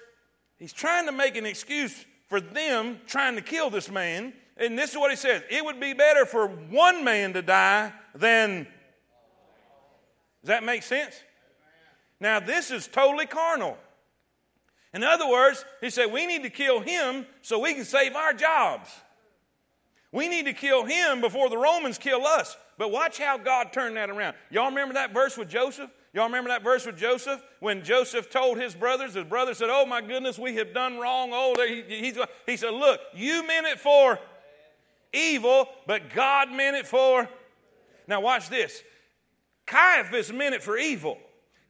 [0.59, 4.33] he's trying to make an excuse for them trying to kill this man.
[4.57, 7.93] And this is what he says it would be better for one man to die
[8.15, 8.67] than.
[10.43, 11.15] Does that make sense?
[12.21, 13.79] Now, this is totally carnal.
[14.93, 18.33] In other words, he said, we need to kill him so we can save our
[18.33, 18.91] jobs.
[20.13, 22.57] We need to kill him before the Romans kill us.
[22.77, 24.35] But watch how God turned that around.
[24.51, 25.91] Y'all remember that verse with Joseph?
[26.13, 27.41] Y'all remember that verse with Joseph?
[27.61, 31.31] When Joseph told his brothers, his brothers said, Oh my goodness, we have done wrong.
[31.33, 32.13] Oh, he,
[32.47, 34.19] he said, Look, you meant it for
[35.13, 37.29] evil, but God meant it for.
[38.09, 38.83] Now, watch this.
[39.67, 41.19] Caiaphas meant it for evil.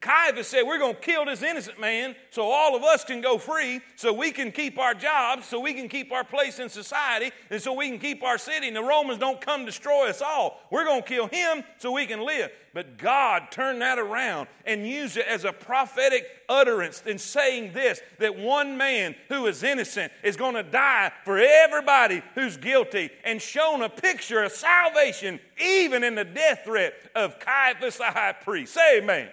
[0.01, 3.37] Caiaphas said, We're going to kill this innocent man so all of us can go
[3.37, 7.33] free, so we can keep our jobs, so we can keep our place in society,
[7.51, 10.61] and so we can keep our city, and the Romans don't come destroy us all.
[10.71, 12.51] We're going to kill him so we can live.
[12.73, 18.01] But God turned that around and used it as a prophetic utterance in saying this
[18.21, 23.43] that one man who is innocent is going to die for everybody who's guilty, and
[23.43, 28.73] shown a picture of salvation even in the death threat of Caiaphas the high priest.
[28.73, 29.29] Say amen.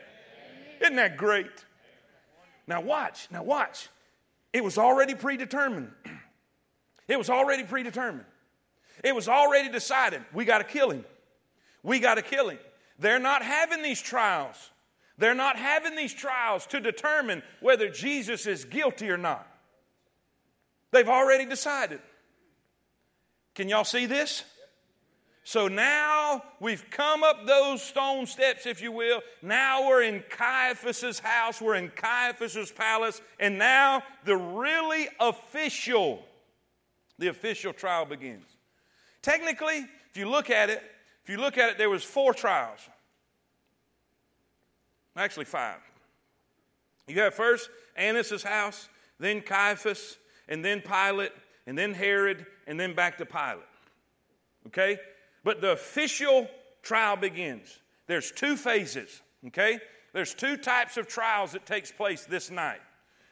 [0.81, 1.65] Isn't that great?
[2.67, 3.27] Now, watch.
[3.31, 3.89] Now, watch.
[4.53, 5.91] It was already predetermined.
[7.07, 8.25] It was already predetermined.
[9.01, 10.21] It was already decided.
[10.33, 11.05] We got to kill him.
[11.81, 12.59] We got to kill him.
[12.99, 14.71] They're not having these trials.
[15.17, 19.47] They're not having these trials to determine whether Jesus is guilty or not.
[20.91, 22.01] They've already decided.
[23.55, 24.43] Can y'all see this?
[25.47, 29.21] So now we've come up those stone steps, if you will.
[29.41, 36.21] Now we're in Caiaphas's house, we're in Caiaphas's palace, and now the really official,
[37.17, 38.43] the official trial begins.
[39.21, 40.83] Technically, if you look at it,
[41.23, 42.81] if you look at it, there was four trials.
[45.15, 45.79] Actually, five.
[47.07, 50.17] You have first Annas' house, then Caiaphas,
[50.49, 51.31] and then Pilate,
[51.65, 53.63] and then Herod, and then back to Pilate.
[54.67, 54.99] Okay?
[55.47, 56.49] But the official
[56.83, 57.79] trial begins.
[58.05, 59.79] There's two phases, okay?
[60.11, 62.81] There's two types of trials that takes place this night.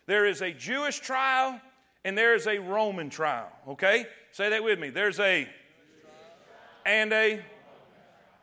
[0.05, 1.59] There is a Jewish trial
[2.05, 4.05] and there is a Roman trial, okay?
[4.31, 4.91] Say that with me.
[4.91, 5.45] There's a
[6.85, 7.41] and a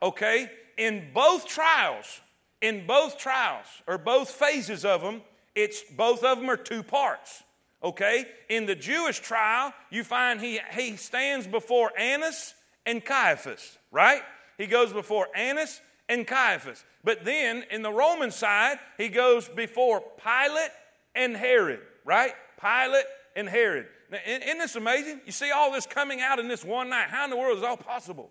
[0.03, 0.51] okay?
[0.77, 2.21] In both trials,
[2.61, 5.23] in both trials or both phases of them,
[5.55, 7.43] it's both of them are two parts.
[7.83, 8.27] Okay?
[8.51, 12.53] In the Jewish trial, you find he, he stands before Annas
[12.87, 14.23] and Caiaphas, right?
[14.59, 16.85] He goes before Annas and Caiaphas.
[17.05, 20.71] But then in the Roman side, he goes before Pilate
[21.15, 22.33] and Herod, right?
[22.61, 23.87] Pilate and Herod.
[24.11, 25.21] Now, isn't this amazing?
[25.25, 27.09] You see all this coming out in this one night.
[27.09, 28.31] How in the world is all possible?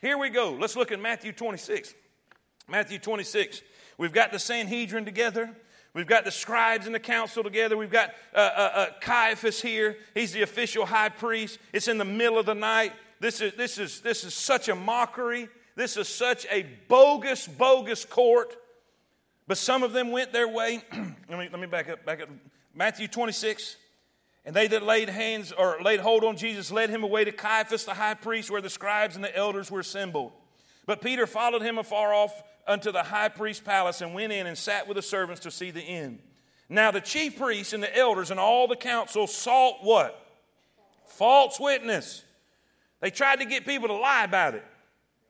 [0.00, 0.52] Here we go.
[0.52, 1.94] Let's look at Matthew 26.
[2.68, 3.62] Matthew 26.
[3.98, 5.54] We've got the Sanhedrin together.
[5.94, 7.76] We've got the scribes and the council together.
[7.76, 9.96] We've got uh, uh, uh, Caiaphas here.
[10.14, 11.58] He's the official high priest.
[11.72, 12.92] It's in the middle of the night.
[13.22, 15.48] This is, this is, this is such a mockery.
[15.76, 18.56] This is such a bogus, bogus court.
[19.46, 20.82] But some of them went their way.
[20.92, 22.28] let, me, let me back up, back up.
[22.74, 23.76] Matthew 26.
[24.44, 27.84] And they that laid hands or laid hold on Jesus led him away to Caiaphas
[27.84, 30.32] the high priest, where the scribes and the elders were assembled.
[30.84, 34.58] But Peter followed him afar off unto the high priest's palace and went in and
[34.58, 36.18] sat with the servants to see the end.
[36.68, 40.18] Now the chief priests and the elders and all the council sought what?
[41.06, 42.24] False witness
[43.02, 44.64] they tried to get people to lie about it.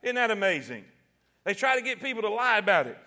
[0.02, 0.84] Isn't that amazing?
[1.44, 2.98] They tried to get people to lie about it.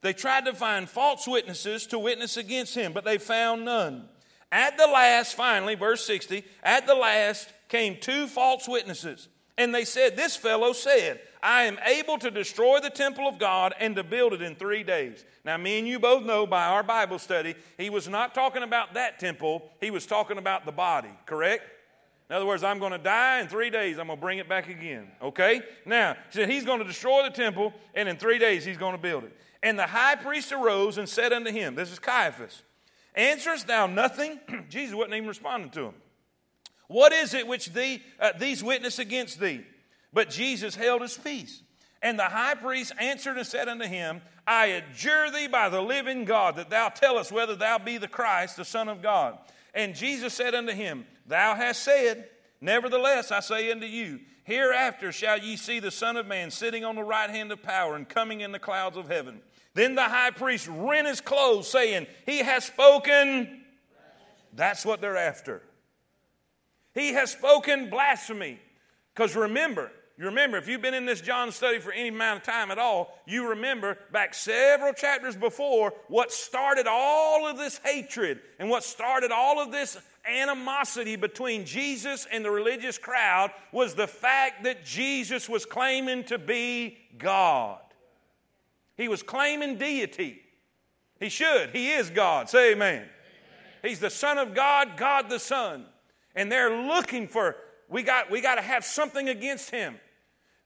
[0.00, 4.08] They tried to find false witnesses to witness against him, but they found none.
[4.52, 9.28] At the last, finally, verse 60, at the last came two false witnesses.
[9.58, 13.74] And they said, This fellow said, I am able to destroy the temple of God
[13.80, 15.24] and to build it in three days.
[15.44, 18.94] Now, me and you both know by our Bible study, he was not talking about
[18.94, 21.64] that temple, he was talking about the body, correct?
[22.30, 24.48] In other words, I'm going to die in three days, I'm going to bring it
[24.48, 25.08] back again.
[25.20, 25.60] Okay?
[25.84, 28.96] Now, he said he's going to destroy the temple, and in three days he's going
[28.96, 29.36] to build it.
[29.62, 32.62] And the high priest arose and said unto him, This is Caiaphas,
[33.14, 34.40] answerest thou nothing?
[34.68, 35.94] Jesus wasn't even responding to him.
[36.86, 39.64] What is it which thee, uh, these witness against thee?
[40.12, 41.62] But Jesus held his peace.
[42.02, 46.26] And the high priest answered and said unto him, I adjure thee by the living
[46.26, 49.38] God that thou tell us whether thou be the Christ, the Son of God.
[49.72, 52.28] And Jesus said unto him, Thou hast said,
[52.60, 56.96] Nevertheless, I say unto you, hereafter shall ye see the Son of Man sitting on
[56.96, 59.40] the right hand of power and coming in the clouds of heaven.
[59.74, 63.62] Then the high priest rent his clothes, saying, He has spoken.
[64.54, 65.62] That's what they're after.
[66.94, 68.60] He has spoken blasphemy.
[69.12, 72.44] Because remember, you remember, if you've been in this John study for any amount of
[72.44, 78.40] time at all, you remember back several chapters before what started all of this hatred
[78.60, 84.06] and what started all of this animosity between Jesus and the religious crowd was the
[84.06, 87.80] fact that Jesus was claiming to be God.
[88.96, 90.40] He was claiming deity.
[91.20, 91.70] He should.
[91.70, 92.48] He is God.
[92.48, 92.96] Say amen.
[92.96, 93.08] amen.
[93.82, 95.84] He's the Son of God, God the Son.
[96.34, 97.56] And they're looking for,
[97.88, 99.96] we got, we got to have something against him.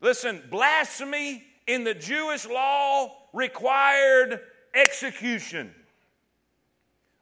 [0.00, 4.40] Listen, blasphemy in the Jewish law required
[4.74, 5.74] execution.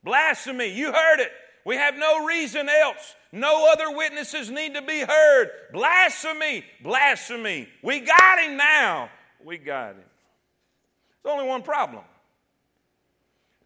[0.05, 1.33] Blasphemy, you heard it.
[1.67, 3.17] We have no reason else.
[3.33, 5.51] No other witnesses need to be heard.
[5.73, 7.67] Blasphemy, blasphemy.
[7.83, 9.11] We got him now.
[9.45, 10.05] We got him.
[11.25, 12.05] There's only one problem.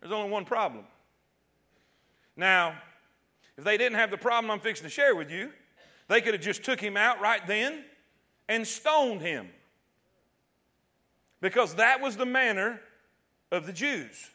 [0.00, 0.86] There's only one problem.
[2.38, 2.74] Now,
[3.58, 5.50] if they didn't have the problem I'm fixing to share with you,
[6.08, 7.84] they could have just took him out right then
[8.48, 9.50] and stoned him.
[11.42, 12.80] Because that was the manner
[13.52, 14.30] of the Jews.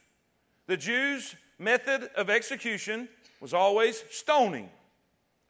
[0.67, 3.09] The Jews' method of execution
[3.45, 4.67] was always stoning.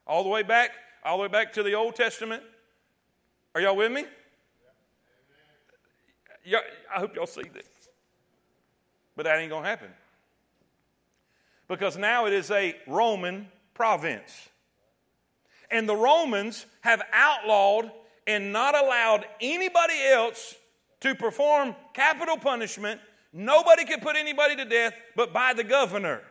[0.05, 0.71] All the way back,
[1.05, 2.43] all the way back to the Old Testament.
[3.55, 4.03] Are y'all with me?
[6.43, 6.59] Y'all,
[6.93, 7.63] I hope y'all see this.
[9.15, 9.87] But that ain't gonna happen.
[11.69, 14.49] Because now it is a Roman province.
[15.71, 17.89] And the Romans have outlawed
[18.27, 20.53] and not allowed anybody else
[20.99, 22.99] to perform capital punishment.
[23.31, 26.23] Nobody could put anybody to death but by the governor.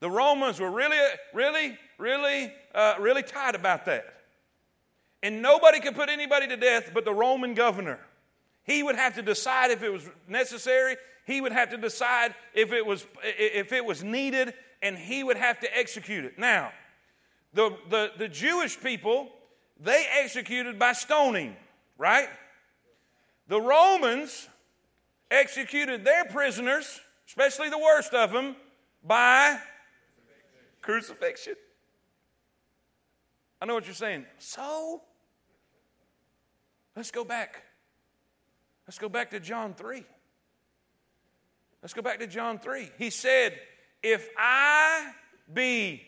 [0.00, 0.96] The Romans were really,
[1.34, 4.04] really, really, uh, really tight about that.
[5.22, 7.98] And nobody could put anybody to death but the Roman governor.
[8.62, 10.96] He would have to decide if it was necessary.
[11.26, 15.36] He would have to decide if it was, if it was needed, and he would
[15.36, 16.38] have to execute it.
[16.38, 16.72] Now,
[17.52, 19.30] the, the, the Jewish people
[19.80, 21.56] they executed by stoning,
[21.96, 22.28] right?
[23.46, 24.48] The Romans
[25.30, 28.56] executed their prisoners, especially the worst of them,
[29.04, 29.58] by
[30.88, 31.54] crucifixion.
[33.60, 34.24] I know what you're saying.
[34.38, 35.02] So,
[36.96, 37.62] let's go back.
[38.86, 40.02] Let's go back to John 3.
[41.82, 42.88] Let's go back to John 3.
[42.96, 43.58] He said,
[44.02, 45.12] If I
[45.52, 46.02] be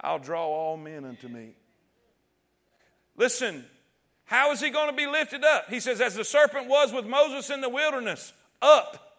[0.00, 1.50] I'll draw all men unto me.
[3.14, 3.64] Listen,
[4.24, 5.66] how is he going to be lifted up?
[5.70, 9.11] He says, as the serpent was with Moses in the wilderness, up.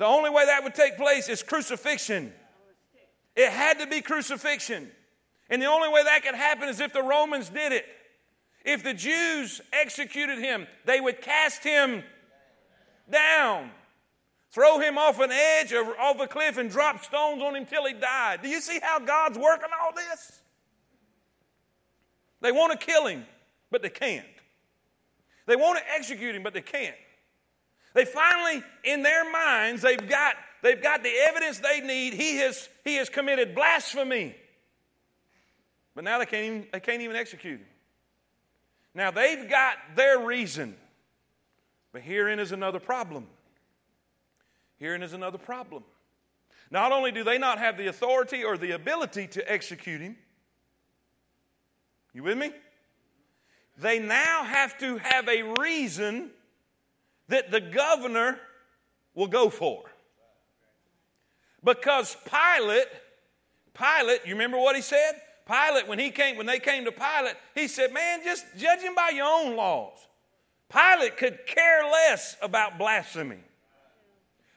[0.00, 2.32] The only way that would take place is crucifixion.
[3.36, 4.90] It had to be crucifixion.
[5.50, 7.84] And the only way that could happen is if the Romans did it.
[8.64, 12.02] If the Jews executed him, they would cast him
[13.10, 13.72] down.
[14.50, 17.84] Throw him off an edge or off a cliff and drop stones on him till
[17.84, 18.40] he died.
[18.40, 20.40] Do you see how God's working all this?
[22.40, 23.26] They want to kill him,
[23.70, 24.24] but they can't.
[25.44, 26.96] They want to execute him, but they can't.
[27.92, 32.14] They finally, in their minds, they've got, they've got the evidence they need.
[32.14, 34.36] He has, he has committed blasphemy.
[35.94, 37.66] But now they can't, even, they can't even execute him.
[38.94, 40.76] Now they've got their reason.
[41.92, 43.26] But herein is another problem.
[44.78, 45.82] Herein is another problem.
[46.70, 50.16] Not only do they not have the authority or the ability to execute him,
[52.12, 52.52] you with me?
[53.78, 56.30] They now have to have a reason
[57.30, 58.38] that the governor
[59.14, 59.84] will go for.
[61.64, 62.86] Because Pilate,
[63.74, 65.12] Pilate, you remember what he said?
[65.46, 68.94] Pilate, when he came, when they came to Pilate, he said, Man, just judge him
[68.94, 69.98] by your own laws.
[70.68, 73.38] Pilate could care less about blasphemy.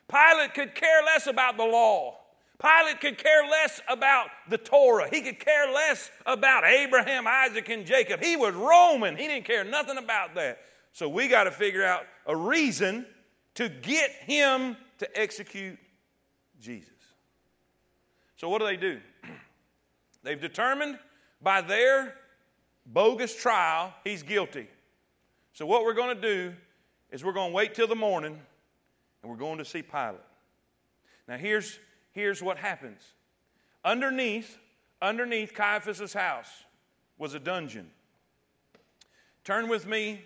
[0.07, 2.15] Pilate could care less about the law.
[2.61, 5.09] Pilate could care less about the Torah.
[5.11, 8.23] He could care less about Abraham, Isaac, and Jacob.
[8.23, 9.17] He was Roman.
[9.17, 10.59] He didn't care nothing about that.
[10.93, 13.05] So we got to figure out a reason
[13.55, 15.77] to get him to execute
[16.61, 16.89] Jesus.
[18.37, 18.99] So what do they do?
[20.23, 20.99] They've determined
[21.41, 22.13] by their
[22.85, 24.67] bogus trial he's guilty.
[25.53, 26.53] So what we're going to do
[27.11, 28.39] is we're going to wait till the morning
[29.21, 30.19] and we're going to see Pilate.
[31.27, 31.79] Now here's
[32.11, 33.01] here's what happens.
[33.83, 34.57] Underneath
[35.01, 36.65] underneath Caiaphas's house
[37.17, 37.89] was a dungeon.
[39.43, 40.21] Turn with me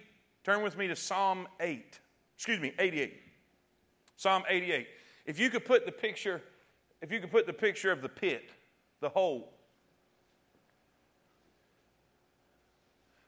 [0.47, 1.99] turn with me to Psalm 8.
[2.37, 3.13] Excuse me, 88.
[4.15, 4.87] Psalm 88.
[5.25, 6.41] If you could put the picture
[7.01, 8.49] if you could put the picture of the pit,
[9.01, 9.53] the hole.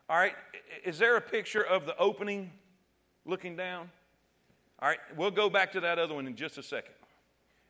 [0.10, 0.34] All right,
[0.84, 2.52] is there a picture of the opening
[3.26, 3.92] looking down?
[4.82, 6.96] All right, we'll go back to that other one in just a second.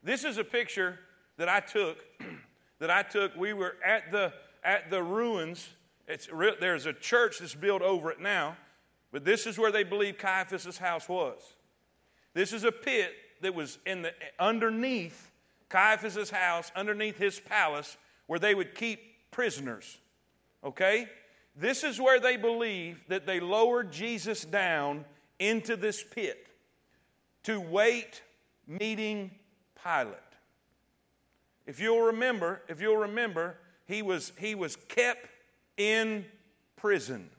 [0.04, 1.00] This is a picture
[1.38, 1.98] that I took.
[2.80, 3.36] that I took.
[3.36, 4.32] We were at the
[4.64, 5.68] at the ruins.
[6.08, 6.30] It's
[6.62, 8.56] there's a church that's built over it now,
[9.12, 11.42] but this is where they believe Caiaphas's house was.
[12.34, 15.32] This is a pit that was in the underneath
[15.70, 17.98] Caiaphas's house, underneath his palace,
[18.28, 19.00] where they would keep
[19.32, 19.98] prisoners.
[20.64, 21.08] Okay?
[21.56, 25.06] This is where they believe that they lowered Jesus down
[25.40, 26.48] into this pit
[27.44, 28.22] to wait
[28.68, 29.32] meeting
[29.84, 30.16] Pilate.
[31.66, 35.28] If you'll remember, if you'll remember, he was he was kept
[35.78, 36.26] in
[36.76, 37.30] prison.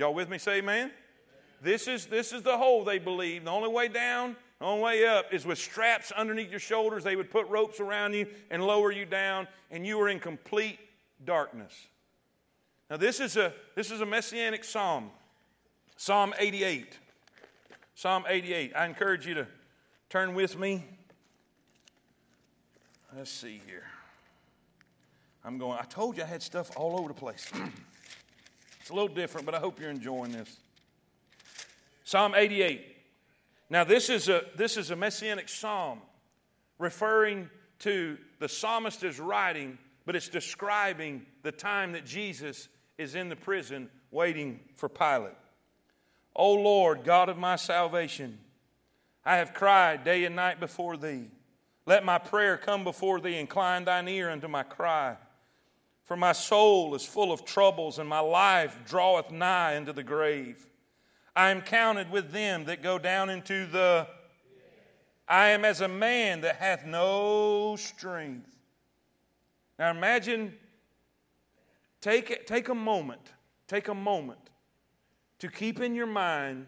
[0.00, 0.38] Y'all with me?
[0.38, 0.78] Say amen.
[0.78, 0.90] amen.
[1.60, 3.44] This is this is the hole they believe.
[3.44, 7.04] The only way down, the only way up is with straps underneath your shoulders.
[7.04, 10.78] They would put ropes around you and lower you down, and you were in complete
[11.22, 11.74] darkness.
[12.88, 15.10] Now this is a this is a messianic psalm.
[15.98, 16.98] Psalm 88.
[17.94, 18.72] Psalm 88.
[18.74, 19.46] I encourage you to
[20.08, 20.82] turn with me.
[23.14, 23.84] Let's see here.
[25.44, 27.52] I'm going, I told you I had stuff all over the place.
[28.90, 30.56] a little different, but I hope you're enjoying this.
[32.04, 32.84] Psalm 88.
[33.70, 36.00] Now, this is a, this is a messianic psalm
[36.78, 37.48] referring
[37.80, 42.68] to the psalmist is writing, but it's describing the time that Jesus
[42.98, 45.34] is in the prison waiting for Pilate.
[46.34, 48.38] O Lord, God of my salvation,
[49.24, 51.26] I have cried day and night before thee.
[51.86, 55.16] Let my prayer come before thee, incline thine ear unto my cry.
[56.10, 60.66] For my soul is full of troubles, and my life draweth nigh into the grave.
[61.36, 64.08] I am counted with them that go down into the.
[65.28, 68.50] I am as a man that hath no strength.
[69.78, 70.54] Now imagine,
[72.00, 72.44] take, it.
[72.44, 73.32] take a moment,
[73.68, 74.50] take a moment
[75.38, 76.66] to keep in your mind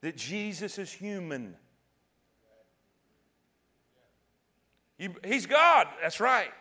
[0.00, 1.56] that Jesus is human.
[4.96, 6.52] He's God, that's right.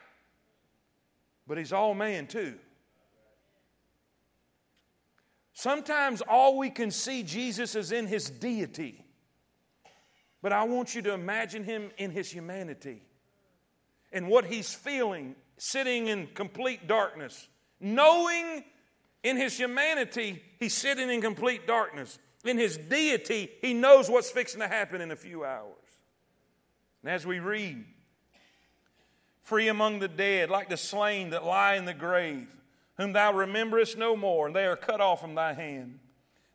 [1.52, 2.54] But he's all man too.
[5.52, 9.04] Sometimes all we can see Jesus is in his deity.
[10.42, 13.02] But I want you to imagine him in his humanity
[14.14, 17.50] and what he's feeling, sitting in complete darkness,
[17.82, 18.64] knowing
[19.22, 22.18] in his humanity, he's sitting in complete darkness.
[22.46, 25.76] In his deity, he knows what's fixing to happen in a few hours.
[27.04, 27.84] And as we read,
[29.52, 32.48] free among the dead, like the slain that lie in the grave,
[32.96, 36.00] whom thou rememberest no more, and they are cut off from thy hand.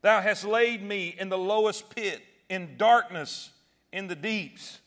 [0.00, 3.50] Thou hast laid me in the lowest pit, in darkness,
[3.92, 4.78] in the deeps.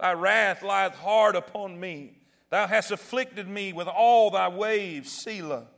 [0.00, 2.18] Thy wrath lieth hard upon me.
[2.50, 5.68] Thou hast afflicted me with all thy waves, Selah.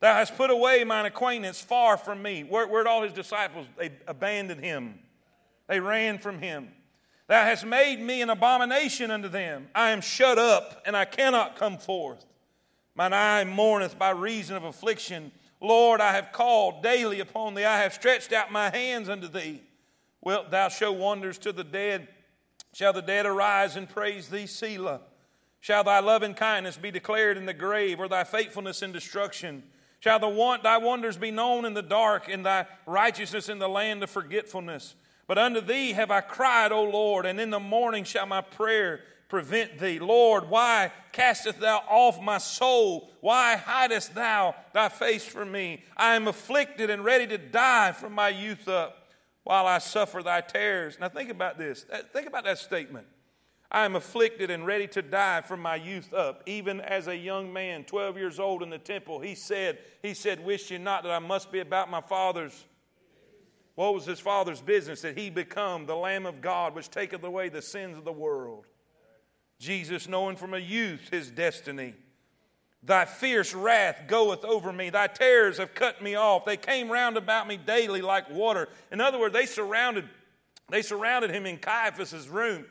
[0.00, 2.44] Thou hast put away mine acquaintance far from me.
[2.44, 3.66] Where, where'd all his disciples?
[3.76, 4.98] They abandoned him,
[5.68, 6.70] they ran from him.
[7.30, 9.68] Thou hast made me an abomination unto them.
[9.72, 12.26] I am shut up, and I cannot come forth.
[12.96, 15.30] Mine eye mourneth by reason of affliction.
[15.60, 17.64] Lord, I have called daily upon thee.
[17.64, 19.62] I have stretched out my hands unto thee.
[20.20, 22.08] Wilt thou show wonders to the dead?
[22.72, 25.00] Shall the dead arise and praise thee, Selah?
[25.60, 29.62] Shall thy loving kindness be declared in the grave, or thy faithfulness in destruction?
[30.00, 33.68] Shall the want, thy wonders be known in the dark, and thy righteousness in the
[33.68, 34.96] land of forgetfulness?
[35.30, 39.02] But unto thee have I cried, O Lord, and in the morning shall my prayer
[39.28, 40.00] prevent thee.
[40.00, 43.12] Lord, why castest thou off my soul?
[43.20, 45.84] Why hidest thou thy face from me?
[45.96, 49.12] I am afflicted and ready to die from my youth up
[49.44, 50.98] while I suffer thy terrors.
[50.98, 51.86] Now think about this.
[52.12, 53.06] Think about that statement.
[53.70, 56.42] I am afflicted and ready to die from my youth up.
[56.46, 60.44] Even as a young man, 12 years old in the temple, he said, he said,
[60.44, 62.64] Wish you not that I must be about my father's.
[63.74, 65.02] What was his father's business?
[65.02, 68.66] That he become the Lamb of God, which taketh away the sins of the world.
[69.58, 71.94] Jesus, knowing from a youth his destiny.
[72.82, 74.88] Thy fierce wrath goeth over me.
[74.88, 76.46] Thy terrors have cut me off.
[76.46, 78.68] They came round about me daily like water.
[78.90, 80.08] In other words, they surrounded,
[80.70, 82.64] they surrounded him in Caiaphas's room.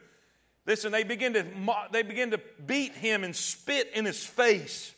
[0.66, 1.46] Listen, they begin to
[1.92, 4.94] they begin to beat him and spit in his face.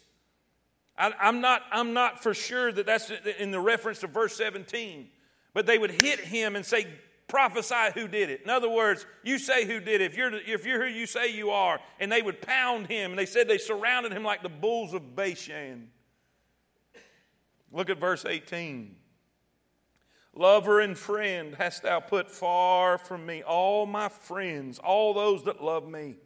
[0.98, 5.10] I, I'm not I'm not for sure that that's in the reference to verse 17,
[5.54, 6.88] but they would hit him and say,
[7.28, 8.42] prophesy who did it.
[8.44, 10.12] In other words, you say who did it.
[10.12, 13.20] If you're, if you're who you say you are, and they would pound him, and
[13.20, 15.90] they said they surrounded him like the bulls of Bashan.
[17.72, 18.98] Look at verse 18.
[20.34, 25.64] Lover and friend hast thou put far from me, all my friends, all those that
[25.64, 26.18] love me,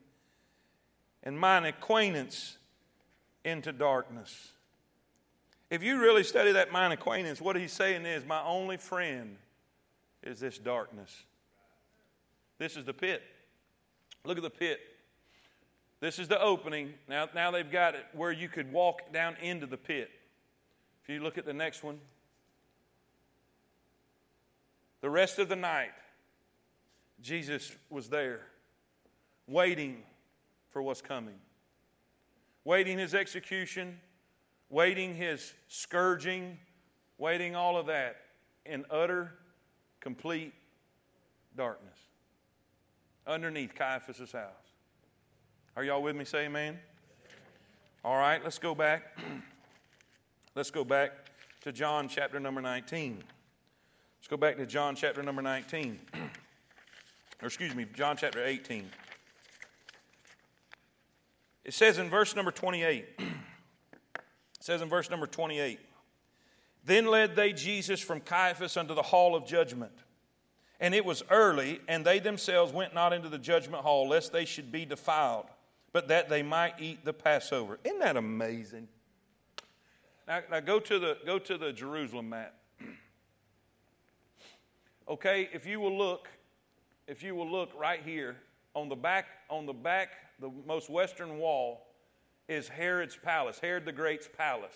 [1.23, 2.57] and mine acquaintance
[3.43, 4.53] into darkness.
[5.75, 9.35] If you really study that mine acquaintance, what he's saying is, my only friend
[10.23, 11.13] is this darkness.
[12.57, 13.21] This is the pit.
[14.23, 14.79] Look at the pit.
[15.99, 16.93] This is the opening.
[17.09, 20.11] Now, now they've got it where you could walk down into the pit.
[21.03, 21.99] If you look at the next one,
[25.01, 25.91] the rest of the night,
[27.21, 28.43] Jesus was there,
[29.45, 30.03] waiting
[30.71, 31.35] for what's coming,
[32.63, 33.99] waiting his execution,
[34.69, 36.57] waiting his scourging,
[37.17, 38.17] waiting all of that
[38.65, 39.31] in utter
[39.99, 40.53] complete
[41.55, 41.97] darkness
[43.27, 44.51] underneath Caiaphas' house.
[45.75, 46.25] Are y'all with me?
[46.25, 46.79] Say amen.
[48.03, 49.17] All right, let's go back.
[50.55, 51.11] let's go back
[51.61, 53.17] to John chapter number 19.
[53.17, 55.99] Let's go back to John chapter number 19.
[57.41, 58.89] or excuse me, John chapter 18.
[61.63, 63.19] It says in verse number 28.
[64.65, 65.79] it says in verse number 28.
[66.85, 69.91] Then led they Jesus from Caiaphas unto the hall of judgment.
[70.79, 74.43] And it was early, and they themselves went not into the judgment hall, lest they
[74.43, 75.45] should be defiled,
[75.93, 77.77] but that they might eat the Passover.
[77.83, 78.87] Isn't that amazing?
[80.27, 82.55] Now, now go, to the, go to the Jerusalem map.
[85.07, 86.27] okay, if you will look,
[87.07, 88.35] if you will look right here,
[88.73, 90.09] on the back, on the back,
[90.39, 91.85] the most western wall
[92.47, 94.75] is Herod's palace, Herod the Great's palace.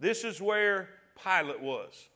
[0.00, 0.88] This is where
[1.22, 2.08] Pilate was.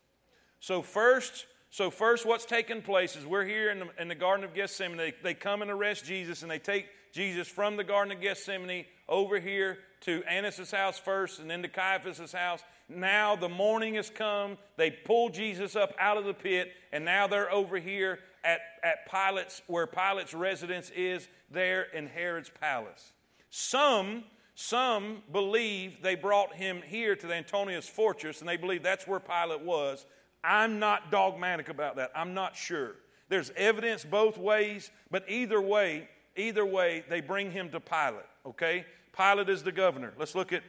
[0.60, 4.44] So first, so first, what's taking place is we're here in the, in the Garden
[4.44, 4.96] of Gethsemane.
[4.96, 8.84] They, they come and arrest Jesus, and they take Jesus from the Garden of Gethsemane
[9.08, 12.60] over here to Annas' house first, and then to Caiaphas' house.
[12.88, 14.58] Now the morning has come.
[14.76, 19.10] They pull Jesus up out of the pit, and now they're over here at, at
[19.10, 23.12] Pilate's, where Pilate's residence is, there in Herod's palace.
[23.50, 24.24] Some
[24.60, 29.20] some believe they brought him here to the Antonius fortress, and they believe that's where
[29.20, 30.04] Pilate was.
[30.42, 32.10] I'm not dogmatic about that.
[32.12, 32.96] I'm not sure.
[33.28, 38.26] There's evidence both ways, but either way, either way, they bring him to Pilate.
[38.44, 38.84] Okay?
[39.16, 40.12] Pilate is the governor.
[40.18, 40.64] Let's look at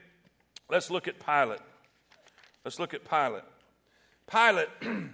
[0.69, 1.61] let's look at Pilate.
[2.63, 3.41] Let's look at Pilate.
[4.31, 4.69] Pilate,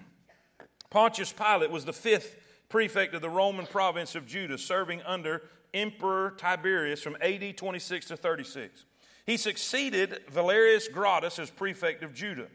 [0.90, 2.36] Pontius Pilate was the fifth
[2.68, 5.44] prefect of the Roman province of Judah, serving under
[5.76, 8.86] Emperor Tiberius from AD 26 to 36.
[9.26, 12.48] He succeeded Valerius Gratus as prefect of Judah.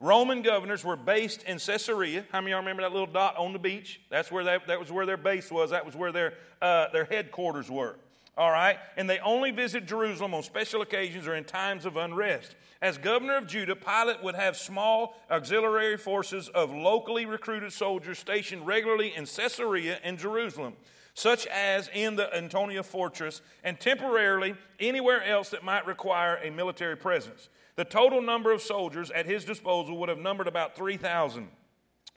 [0.00, 2.24] Roman governors were based in Caesarea.
[2.30, 4.00] How many of y'all remember that little dot on the beach?
[4.10, 5.70] That's where that, that was where their base was.
[5.70, 7.96] That was where their, uh, their headquarters were.
[8.36, 8.78] All right?
[8.96, 12.54] And they only visit Jerusalem on special occasions or in times of unrest.
[12.80, 18.64] As governor of Judah, Pilate would have small auxiliary forces of locally recruited soldiers stationed
[18.64, 20.74] regularly in Caesarea and Jerusalem
[21.18, 26.96] such as in the Antonia fortress, and temporarily anywhere else that might require a military
[26.96, 27.48] presence.
[27.74, 31.48] The total number of soldiers at his disposal would have numbered about 3,000.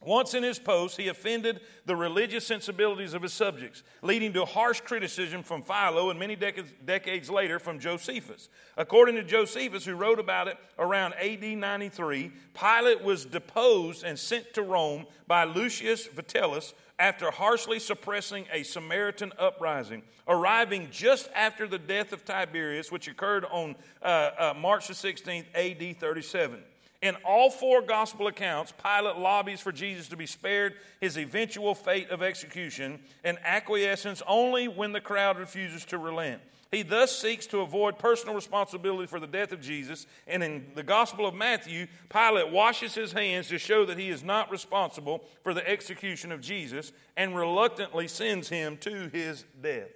[0.03, 4.81] Once in his post, he offended the religious sensibilities of his subjects, leading to harsh
[4.81, 8.49] criticism from Philo and many decades, decades, later from Josephus.
[8.77, 14.53] According to Josephus, who wrote about it around AD 93, Pilate was deposed and sent
[14.55, 21.79] to Rome by Lucius Vitellius, after harshly suppressing a Samaritan uprising, arriving just after the
[21.79, 24.05] death of Tiberius, which occurred on uh,
[24.37, 26.59] uh, March the 16th, AD 37.
[27.01, 32.11] In all four gospel accounts, Pilate lobbies for Jesus to be spared his eventual fate
[32.11, 36.41] of execution and acquiescence only when the crowd refuses to relent.
[36.69, 40.05] He thus seeks to avoid personal responsibility for the death of Jesus.
[40.25, 44.23] And in the Gospel of Matthew, Pilate washes his hands to show that he is
[44.23, 49.89] not responsible for the execution of Jesus and reluctantly sends him to his death.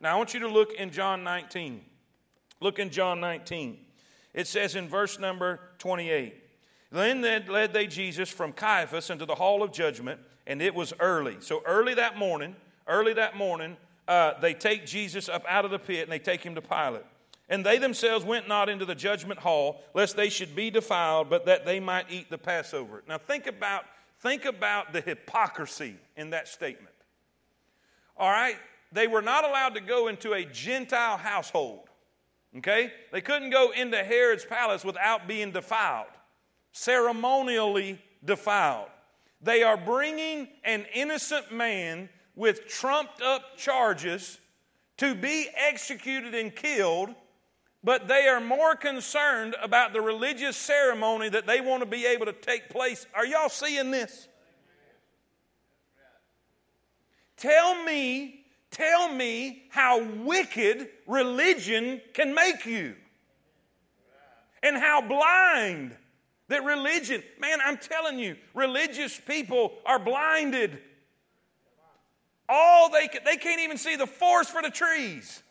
[0.00, 1.82] Now, I want you to look in John 19.
[2.60, 3.78] Look in John 19.
[4.34, 6.39] It says in verse number 28
[6.92, 11.36] Then led they Jesus from Caiaphas into the hall of judgment and it was early.
[11.40, 12.56] So early that morning,
[12.88, 13.76] early that morning,
[14.08, 17.04] uh, they take Jesus up out of the pit and they take him to Pilate.
[17.48, 21.46] And they themselves went not into the judgment hall, lest they should be defiled, but
[21.46, 23.02] that they might eat the Passover.
[23.08, 23.84] Now think about,
[24.20, 26.94] think about the hypocrisy in that statement.
[28.16, 28.56] All right?
[28.92, 31.88] They were not allowed to go into a Gentile household.
[32.58, 32.92] Okay?
[33.12, 36.06] They couldn't go into Herod's palace without being defiled,
[36.72, 38.88] ceremonially defiled.
[39.42, 44.38] They are bringing an innocent man with trumped up charges
[44.98, 47.14] to be executed and killed,
[47.82, 52.26] but they are more concerned about the religious ceremony that they want to be able
[52.26, 53.06] to take place.
[53.14, 54.28] Are y'all seeing this?
[57.38, 62.94] Tell me, tell me how wicked religion can make you.
[64.62, 65.96] And how blind
[66.50, 70.78] that religion, man, I'm telling you, religious people are blinded.
[72.48, 75.44] All they can, they can't even see the forest for the trees.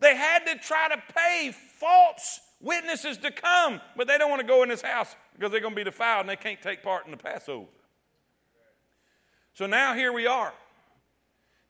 [0.00, 4.46] They had to try to pay false witnesses to come, but they don't want to
[4.46, 7.04] go in this house because they're going to be defiled and they can't take part
[7.04, 7.68] in the Passover.
[9.52, 10.52] So now here we are.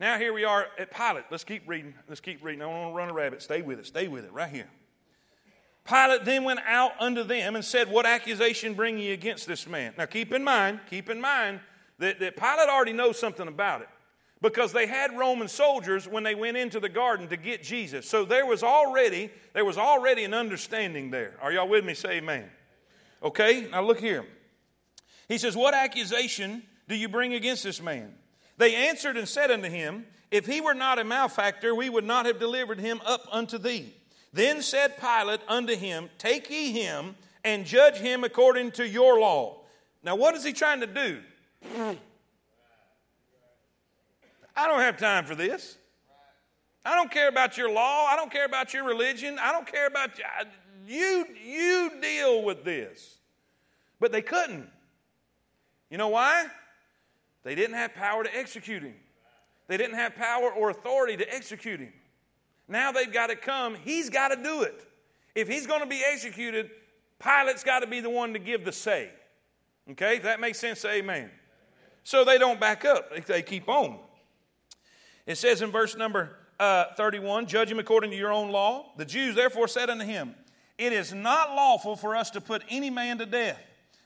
[0.00, 1.24] Now here we are at Pilate.
[1.30, 1.92] Let's keep reading.
[2.08, 2.62] Let's keep reading.
[2.62, 3.42] I don't want to run a rabbit.
[3.42, 3.86] Stay with it.
[3.86, 4.70] Stay with it right here.
[5.88, 9.92] Pilate then went out unto them and said, What accusation bring ye against this man?
[9.98, 11.60] Now keep in mind, keep in mind
[11.98, 13.88] that, that Pilate already knows something about it
[14.40, 18.08] because they had Roman soldiers when they went into the garden to get Jesus.
[18.08, 21.34] So there was already, there was already an understanding there.
[21.40, 21.94] Are y'all with me?
[21.94, 22.50] Say amen.
[23.22, 24.26] Okay, now look here.
[25.28, 28.14] He says, What accusation do you bring against this man?
[28.56, 32.26] They answered and said unto him, If he were not a malefactor, we would not
[32.26, 33.94] have delivered him up unto thee.
[34.34, 37.14] Then said Pilate unto him, Take ye him
[37.44, 39.60] and judge him according to your law.
[40.02, 41.20] Now, what is he trying to do?
[44.56, 45.78] I don't have time for this.
[46.84, 48.06] I don't care about your law.
[48.06, 49.38] I don't care about your religion.
[49.40, 50.10] I don't care about
[50.84, 51.26] you.
[51.42, 53.18] You deal with this.
[54.00, 54.68] But they couldn't.
[55.90, 56.48] You know why?
[57.44, 58.96] They didn't have power to execute him.
[59.68, 61.92] They didn't have power or authority to execute him.
[62.68, 63.74] Now they've got to come.
[63.74, 64.86] He's got to do it.
[65.34, 66.70] If he's going to be executed,
[67.18, 69.10] Pilate's got to be the one to give the say.
[69.90, 71.30] Okay, if that makes sense, say amen.
[72.04, 73.98] So they don't back up, they keep on.
[75.26, 78.92] It says in verse number uh, 31 Judge him according to your own law.
[78.96, 80.34] The Jews therefore said unto him,
[80.78, 83.60] It is not lawful for us to put any man to death,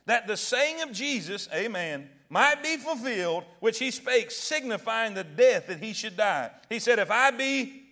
[0.06, 5.66] that the saying of Jesus, amen, might be fulfilled, which he spake, signifying the death
[5.66, 6.50] that he should die.
[6.68, 7.87] He said, If I be,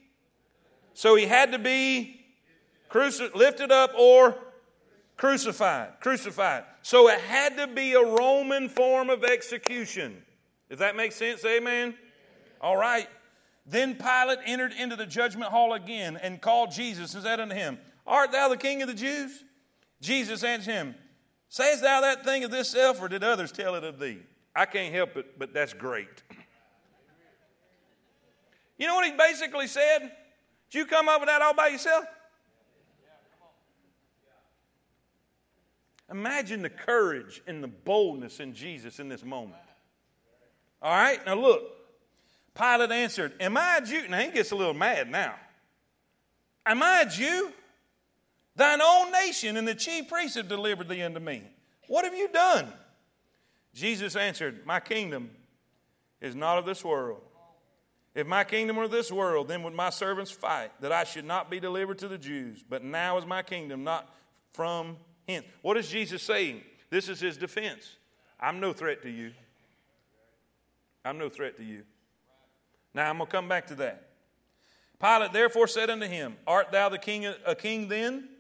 [0.97, 2.25] so he had to be
[2.91, 4.35] cruci- lifted up or
[5.19, 6.01] crucified.
[6.01, 6.65] Crucified.
[6.81, 10.23] So it had to be a Roman form of execution.
[10.71, 11.45] Does that make sense?
[11.45, 11.95] Amen?
[12.63, 13.07] All right.
[13.67, 17.77] Then Pilate entered into the judgment hall again and called Jesus and said unto him,
[18.07, 19.45] Art thou the king of the Jews?
[20.01, 20.95] Jesus answered him,
[21.51, 24.21] Sayest thou that thing of thyself, or did others tell it of thee?
[24.55, 26.23] I can't help it, but that's great.
[28.79, 30.11] You know what he basically said?
[30.71, 32.05] Did you come up with that all by yourself?
[36.11, 39.55] Imagine the courage and the boldness in Jesus in this moment.
[40.81, 41.63] All right, now look.
[42.55, 44.09] Pilate answered, Am I a Jew?
[44.09, 45.35] Now he gets a little mad now.
[46.65, 47.51] Am I a Jew?
[48.55, 51.43] Thine own nation and the chief priests have delivered thee unto me.
[51.89, 52.73] What have you done?
[53.75, 55.31] Jesus answered, My kingdom
[56.21, 57.21] is not of this world.
[58.17, 61.51] If my kingdom were this world, then would my servants fight that I should not
[61.51, 62.65] be delivered to the Jews.
[62.67, 64.09] But now is my kingdom not
[64.55, 64.97] from
[65.27, 65.45] him.
[65.61, 66.63] What is Jesus saying?
[66.89, 67.97] This is his defense.
[68.41, 69.33] I'm no threat to you.
[71.05, 71.83] I'm no threat to you.
[72.95, 74.09] Now I'm going to come back to that.
[74.99, 78.31] Pilate therefore said unto him, Art thou the king, a king then?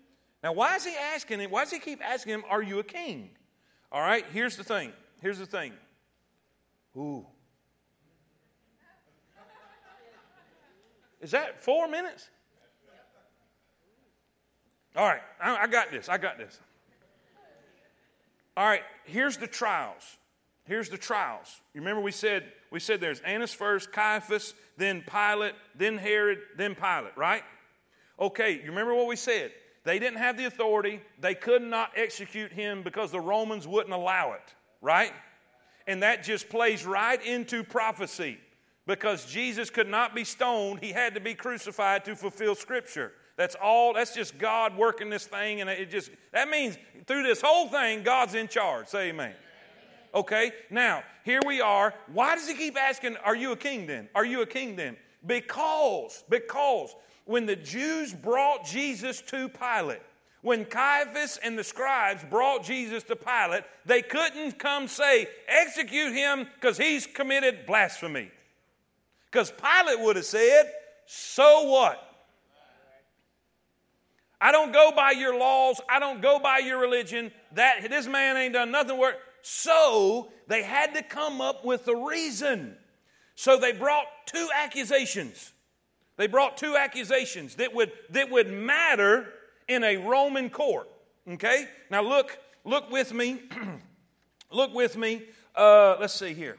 [0.43, 1.51] Now, why is he asking him?
[1.51, 3.29] Why does he keep asking him, Are you a king?
[3.93, 4.95] All right, here's the thing.
[5.21, 5.75] Here's the thing.
[6.97, 7.27] Ooh.
[11.21, 12.29] Is that four minutes?
[14.97, 16.09] All right, I, got this.
[16.09, 16.59] I got this.
[18.57, 20.17] All right, here's the trials.
[20.65, 21.61] Here's the trials.
[21.75, 26.75] You remember we said we said there's Annas first, Caiaphas, then Pilate, then Herod, then
[26.75, 27.43] Pilate, right?
[28.19, 29.53] Okay, you remember what we said?
[29.85, 31.01] They didn't have the authority.
[31.21, 35.13] They could not execute him because the Romans wouldn't allow it, right?
[35.87, 38.39] And that just plays right into prophecy.
[38.87, 43.13] Because Jesus could not be stoned, he had to be crucified to fulfill Scripture.
[43.37, 47.41] That's all, that's just God working this thing, and it just, that means through this
[47.41, 48.87] whole thing, God's in charge.
[48.87, 49.35] Say amen.
[50.15, 51.93] Okay, now here we are.
[52.13, 54.09] Why does he keep asking, Are you a king then?
[54.15, 54.97] Are you a king then?
[55.27, 56.95] Because, because
[57.27, 60.01] when the Jews brought Jesus to Pilate,
[60.41, 66.47] when Caiaphas and the scribes brought Jesus to Pilate, they couldn't come say, execute him
[66.55, 68.31] because he's committed blasphemy.
[69.37, 70.73] Because Pilate would have said,
[71.05, 72.03] so what?
[74.41, 75.79] I don't go by your laws.
[75.91, 77.31] I don't go by your religion.
[77.53, 79.17] That this man ain't done nothing work.
[79.43, 82.79] So they had to come up with a reason.
[83.35, 85.53] So they brought two accusations.
[86.17, 89.35] They brought two accusations that would, that would matter
[89.69, 90.89] in a Roman court.
[91.29, 91.69] Okay?
[91.91, 93.43] Now look, look with me.
[94.51, 95.25] look with me.
[95.55, 96.57] Uh, let's see here.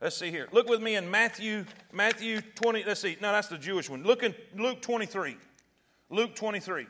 [0.00, 0.48] Let's see here.
[0.52, 2.84] Look with me in Matthew, Matthew 20.
[2.84, 3.16] Let's see.
[3.20, 4.04] No, that's the Jewish one.
[4.04, 5.36] Look in Luke 23.
[6.10, 6.86] Luke 23.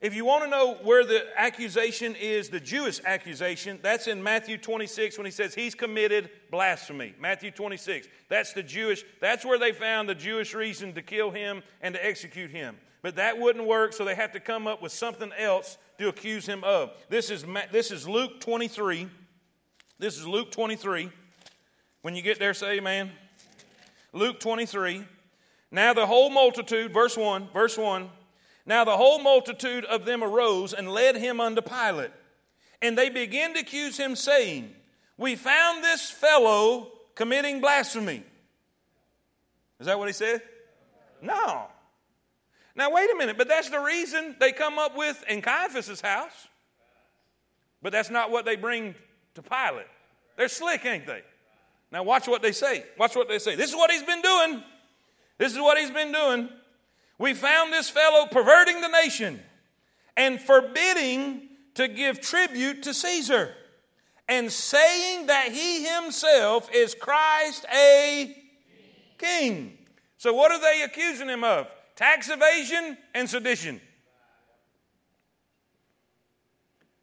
[0.00, 4.56] If you want to know where the accusation is, the Jewish accusation, that's in Matthew
[4.56, 7.14] 26 when he says he's committed blasphemy.
[7.18, 8.06] Matthew 26.
[8.28, 12.04] That's the Jewish, that's where they found the Jewish reason to kill him and to
[12.04, 12.76] execute him.
[13.02, 16.46] But that wouldn't work, so they have to come up with something else to accuse
[16.46, 16.92] him of.
[17.08, 19.08] This is, this is Luke 23.
[19.98, 21.10] This is Luke 23.
[22.02, 23.10] When you get there, say amen.
[24.12, 25.04] Luke 23.
[25.70, 28.10] Now the whole multitude, verse 1, verse 1
[28.68, 32.10] now the whole multitude of them arose and led him unto Pilate.
[32.82, 34.74] And they began to accuse him, saying,
[35.16, 38.22] We found this fellow committing blasphemy.
[39.80, 40.42] Is that what he said?
[41.22, 41.68] No.
[42.76, 46.46] Now, wait a minute, but that's the reason they come up with in Caiaphas' house.
[47.80, 48.94] But that's not what they bring
[49.34, 49.86] to Pilate.
[50.36, 51.22] They're slick, ain't they?
[51.90, 52.84] Now, watch what they say.
[52.98, 53.54] Watch what they say.
[53.54, 54.62] This is what he's been doing.
[55.38, 56.48] This is what he's been doing.
[57.18, 59.40] We found this fellow perverting the nation
[60.16, 63.54] and forbidding to give tribute to Caesar
[64.28, 68.36] and saying that he himself is Christ a
[69.16, 69.78] king.
[70.18, 71.68] So, what are they accusing him of?
[71.96, 73.80] Tax evasion and sedition.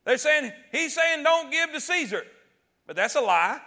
[0.06, 2.24] They're saying, he's saying don't give to Caesar.
[2.86, 3.60] But that's a lie.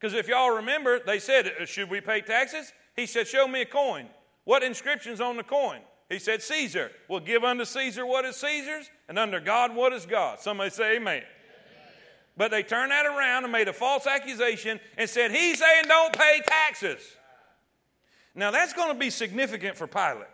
[0.00, 2.72] Because if y'all remember, they said, uh, Should we pay taxes?
[2.96, 4.06] He said, Show me a coin.
[4.44, 5.80] What inscription's on the coin?
[6.08, 6.90] He said, Caesar.
[7.06, 10.40] Well, give unto Caesar what is Caesar's, and under God what is God.
[10.40, 11.18] Somebody say amen.
[11.18, 11.24] amen.
[12.36, 16.16] But they turned that around and made a false accusation and said, He's saying don't
[16.16, 17.00] pay taxes.
[18.34, 20.26] Now that's going to be significant for Pilate.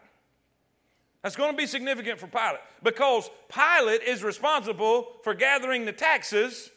[1.23, 6.71] That's going to be significant for Pilate because Pilate is responsible for gathering the taxes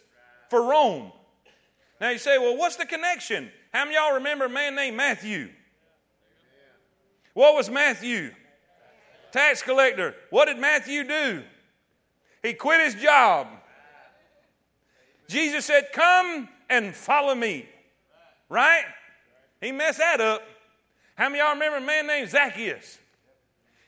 [0.50, 1.12] for Rome.
[2.00, 3.52] Now you say, well, what's the connection?
[3.74, 5.50] How many y'all remember a man named Matthew?
[7.34, 8.32] What was Matthew?
[9.32, 10.16] Tax collector.
[10.30, 11.44] What did Matthew do?
[12.42, 13.48] He quit his job.
[15.28, 17.68] Jesus said, Come and follow me.
[18.48, 18.86] Right?
[19.62, 20.42] He messed that up.
[21.16, 22.98] How many y'all remember a man named Zacchaeus?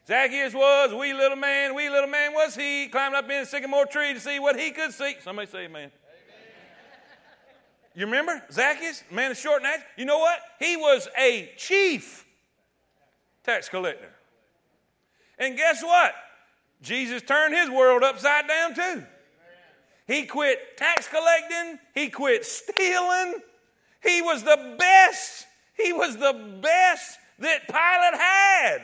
[0.08, 3.86] Zacchaeus was wee little man, wee little man was he, climbed up in a sycamore
[3.86, 5.16] tree to see what he could see.
[5.24, 5.92] Somebody say amen.
[7.94, 10.40] You remember Zacchaeus, man of short and You know what?
[10.60, 12.26] He was a chief
[13.44, 14.10] tax collector.
[15.38, 16.14] And guess what?
[16.82, 19.04] Jesus turned his world upside down too.
[20.08, 23.36] He quit tax collecting, he quit stealing.
[24.04, 25.46] He was the best,
[25.78, 28.82] he was the best that Pilate had.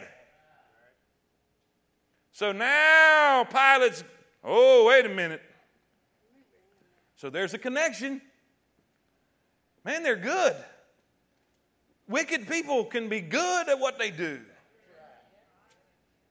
[2.33, 4.03] So now Pilate's,
[4.43, 5.41] oh, wait a minute.
[7.15, 8.21] So there's a connection.
[9.87, 10.53] Man, they're good.
[12.09, 14.41] Wicked people can be good at what they do.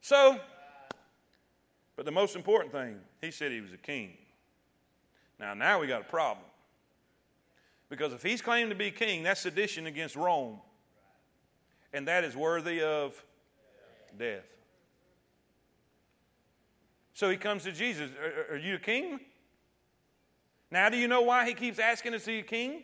[0.03, 0.39] So,
[1.97, 4.11] but the most important thing, he said he was a king.
[5.41, 6.45] Now, now we got a problem.
[7.89, 10.59] Because if he's claimed to be king, that's sedition against Rome.
[11.95, 13.25] And that is worthy of
[14.19, 14.45] death.
[17.15, 18.11] So he comes to Jesus.
[18.21, 19.19] Are, are you a king?
[20.71, 22.83] Now, do you know why he keeps asking, Is he a king?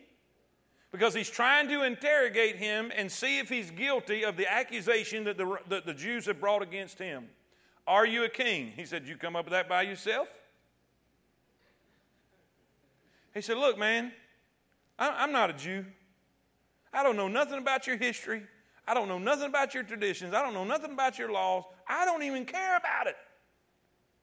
[0.93, 5.39] Because he's trying to interrogate him and see if he's guilty of the accusation that
[5.39, 7.25] the, that the Jews have brought against him.
[7.87, 8.71] Are you a king?
[8.75, 10.27] He said, You come up with that by yourself?
[13.33, 14.11] He said, Look, man,
[14.99, 15.83] I'm not a Jew.
[16.93, 18.43] I don't know nothing about your history.
[18.87, 20.35] I don't know nothing about your traditions.
[20.35, 21.63] I don't know nothing about your laws.
[21.87, 23.15] I don't even care about it.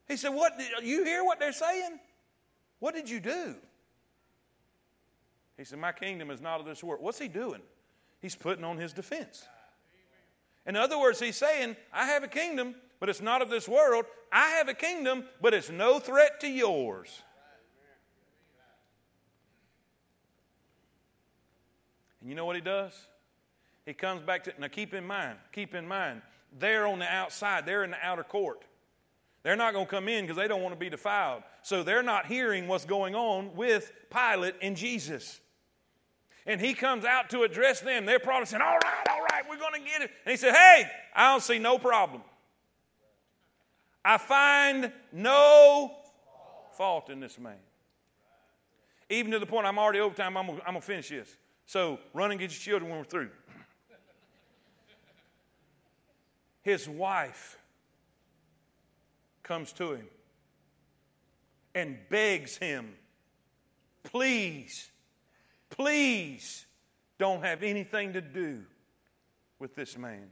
[0.07, 0.53] He said, What?
[0.85, 1.99] You hear what they're saying?
[2.79, 3.57] What did you do?
[5.61, 7.03] He said, My kingdom is not of this world.
[7.03, 7.61] What's he doing?
[8.23, 9.45] He's putting on his defense.
[10.65, 14.07] In other words, he's saying, I have a kingdom, but it's not of this world.
[14.33, 17.23] I have a kingdom, but it's no threat to yours.
[22.23, 22.95] And you know what he does?
[23.85, 26.23] He comes back to, now keep in mind, keep in mind,
[26.59, 28.65] they're on the outside, they're in the outer court.
[29.43, 31.43] They're not going to come in because they don't want to be defiled.
[31.63, 35.41] So they're not hearing what's going on with Pilate and Jesus.
[36.47, 38.07] And he comes out to address them.
[38.07, 40.11] They're probably saying, All right, all right, we're going to get it.
[40.25, 42.23] And he said, Hey, I don't see no problem.
[44.05, 45.93] I find no
[46.73, 47.57] fault in this man.
[49.11, 51.37] Even to the point I'm already over time, I'm going to finish this.
[51.67, 53.31] So run and get your children when we're through.
[56.63, 57.59] His wife
[59.43, 60.07] comes to him
[61.75, 62.95] and begs him,
[64.05, 64.90] please,
[65.81, 66.67] please
[67.19, 68.63] don't have anything to do
[69.59, 70.29] with this man.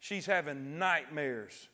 [0.00, 1.68] She's having nightmares.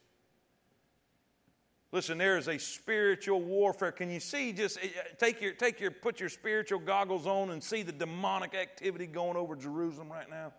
[1.90, 3.90] Listen, there is a spiritual warfare.
[3.90, 4.52] Can you see?
[4.52, 7.90] Just eh, eh, take your, take your, put your spiritual goggles on and see the
[7.90, 10.52] demonic activity going over Jerusalem right now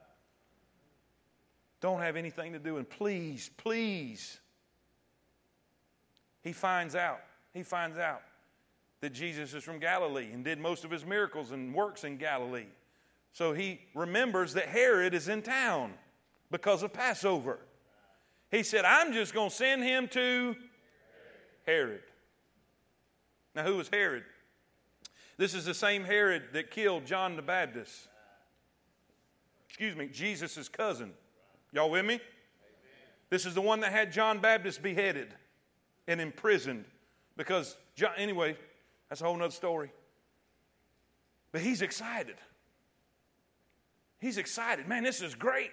[1.80, 2.78] don't have anything to do.
[2.78, 4.40] And please, please,
[6.44, 7.22] he finds out.
[7.54, 8.22] He finds out
[9.02, 12.68] that Jesus is from Galilee and did most of his miracles and works in Galilee.
[13.34, 15.94] So he remembers that Herod is in town
[16.50, 17.60] because of Passover.
[18.52, 20.56] He said, I'm just going to send him to
[21.66, 22.02] Herod.
[23.56, 24.24] Now, who was Herod?
[25.38, 28.08] This is the same Herod that killed John the Baptist.
[29.68, 31.12] Excuse me, Jesus' cousin.
[31.72, 32.20] Y'all with me?
[33.30, 35.34] This is the one that had John Baptist beheaded
[36.08, 36.84] and imprisoned
[37.38, 38.58] because, John, anyway,
[39.12, 39.92] that's a whole nother story.
[41.52, 42.38] But he's excited.
[44.22, 44.88] He's excited.
[44.88, 45.72] Man, this is great.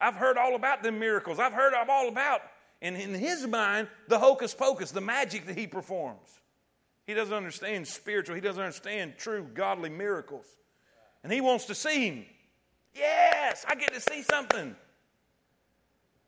[0.00, 1.38] I've heard all about them miracles.
[1.38, 2.40] I've heard all about,
[2.80, 6.40] and in his mind, the hocus pocus, the magic that he performs.
[7.06, 10.46] He doesn't understand spiritual, he doesn't understand true godly miracles.
[11.22, 12.26] And he wants to see him.
[12.96, 14.74] Yes, I get to see something.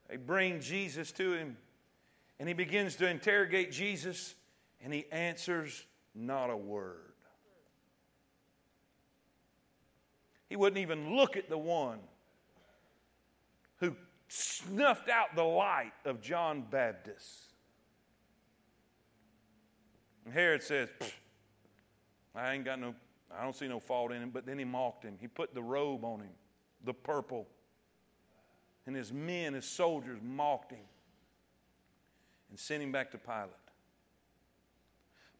[0.09, 1.57] They bring Jesus to him,
[2.38, 4.36] and he begins to interrogate Jesus,
[4.80, 5.84] and he answers
[6.14, 7.12] not a word.
[10.48, 11.98] He wouldn't even look at the one
[13.78, 13.96] who
[14.28, 17.52] snuffed out the light of John Baptist.
[20.24, 20.88] And Herod says,
[22.34, 22.94] I ain't got no,
[23.36, 24.30] I don't see no fault in him.
[24.30, 25.16] But then he mocked him.
[25.20, 26.32] He put the robe on him,
[26.84, 27.46] the purple
[28.86, 30.84] and his men, his soldiers, mocked him
[32.50, 33.50] and sent him back to Pilate.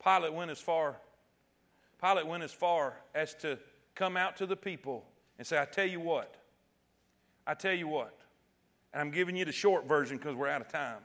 [0.05, 0.97] Pilate went as far,
[2.01, 3.59] Pilate went as far as to
[3.95, 5.05] come out to the people
[5.39, 6.37] and say, I tell you what,
[7.47, 8.15] I tell you what,
[8.93, 11.01] and I'm giving you the short version because we're out of time.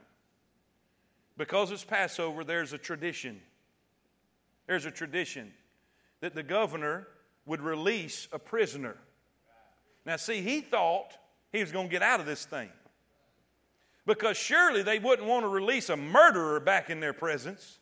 [1.37, 3.39] Because it's Passover, there's a tradition.
[4.67, 5.53] There's a tradition
[6.19, 7.07] that the governor
[7.45, 8.97] would release a prisoner.
[10.05, 11.17] Now, see, he thought
[11.51, 12.69] he was going to get out of this thing.
[14.05, 17.79] Because surely they wouldn't want to release a murderer back in their presence.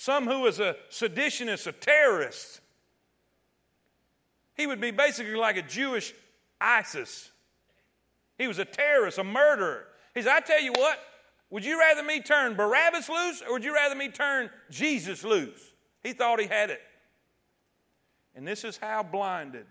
[0.00, 2.62] Some who is a seditionist, a terrorist.
[4.54, 6.14] He would be basically like a Jewish
[6.58, 7.30] ISIS.
[8.38, 9.84] He was a terrorist, a murderer.
[10.14, 10.98] He said, I tell you what,
[11.50, 15.60] would you rather me turn Barabbas loose or would you rather me turn Jesus loose?
[16.02, 16.80] He thought he had it.
[18.34, 19.66] And this is how blinded,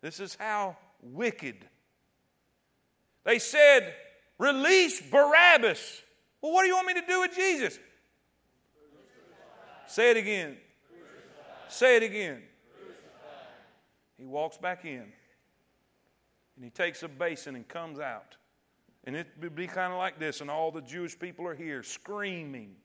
[0.00, 1.56] this is how wicked
[3.24, 3.92] they said,
[4.38, 6.00] Release Barabbas.
[6.40, 7.78] Well, what do you want me to do with Jesus?
[9.92, 10.56] Say it again.
[11.68, 12.40] Say it again.
[14.16, 15.04] He walks back in
[16.56, 18.38] and he takes a basin and comes out.
[19.04, 21.82] And it would be kind of like this, and all the Jewish people are here
[21.82, 22.76] screaming.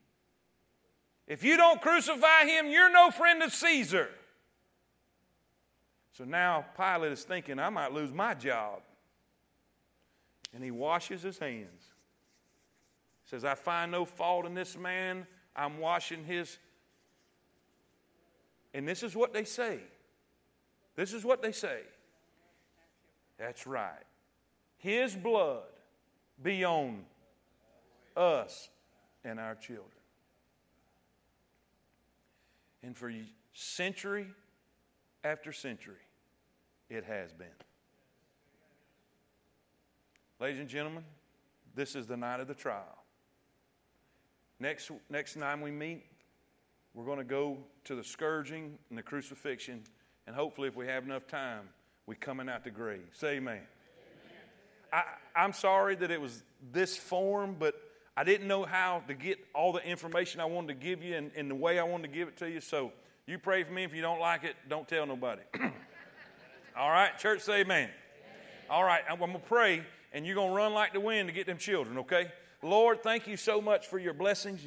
[1.28, 4.10] If you don't crucify him, you're no friend of Caesar.
[6.12, 8.82] So now Pilate is thinking, I might lose my job
[10.54, 11.86] and he washes his hands.
[13.24, 15.26] He says, I find no fault in this man.
[15.56, 16.58] I'm washing his.
[18.74, 19.80] And this is what they say.
[20.96, 21.82] This is what they say.
[23.38, 24.04] That's right.
[24.78, 25.64] His blood
[26.42, 27.06] be on
[28.16, 28.70] us
[29.24, 29.86] and our children.
[32.84, 33.12] And for
[33.54, 34.28] century
[35.24, 35.96] after century,
[36.90, 37.48] it has been.
[40.40, 41.04] Ladies and gentlemen,
[41.76, 43.04] this is the night of the trial.
[44.60, 46.06] Next, next time we meet,
[46.98, 49.84] we're going to go to the scourging and the crucifixion,
[50.26, 51.70] and hopefully, if we have enough time,
[52.08, 53.06] we coming out the grave.
[53.14, 53.62] Say amen.
[54.92, 55.04] I,
[55.36, 56.42] I'm sorry that it was
[56.74, 57.76] this form, but
[58.16, 61.32] I didn't know how to get all the information I wanted to give you and,
[61.36, 62.62] in the way I wanted to give it to you.
[62.62, 62.92] So
[63.28, 63.84] You pray for me.
[63.84, 65.44] If you don't like it, don't tell nobody.
[66.76, 67.84] All right, church, say amen.
[67.84, 67.92] amen.
[68.72, 69.84] All right, I'm going to pray,
[70.14, 72.32] and you're going to run like the wind to get them children, okay?
[72.64, 74.66] Lord, thank you so much for your blessings.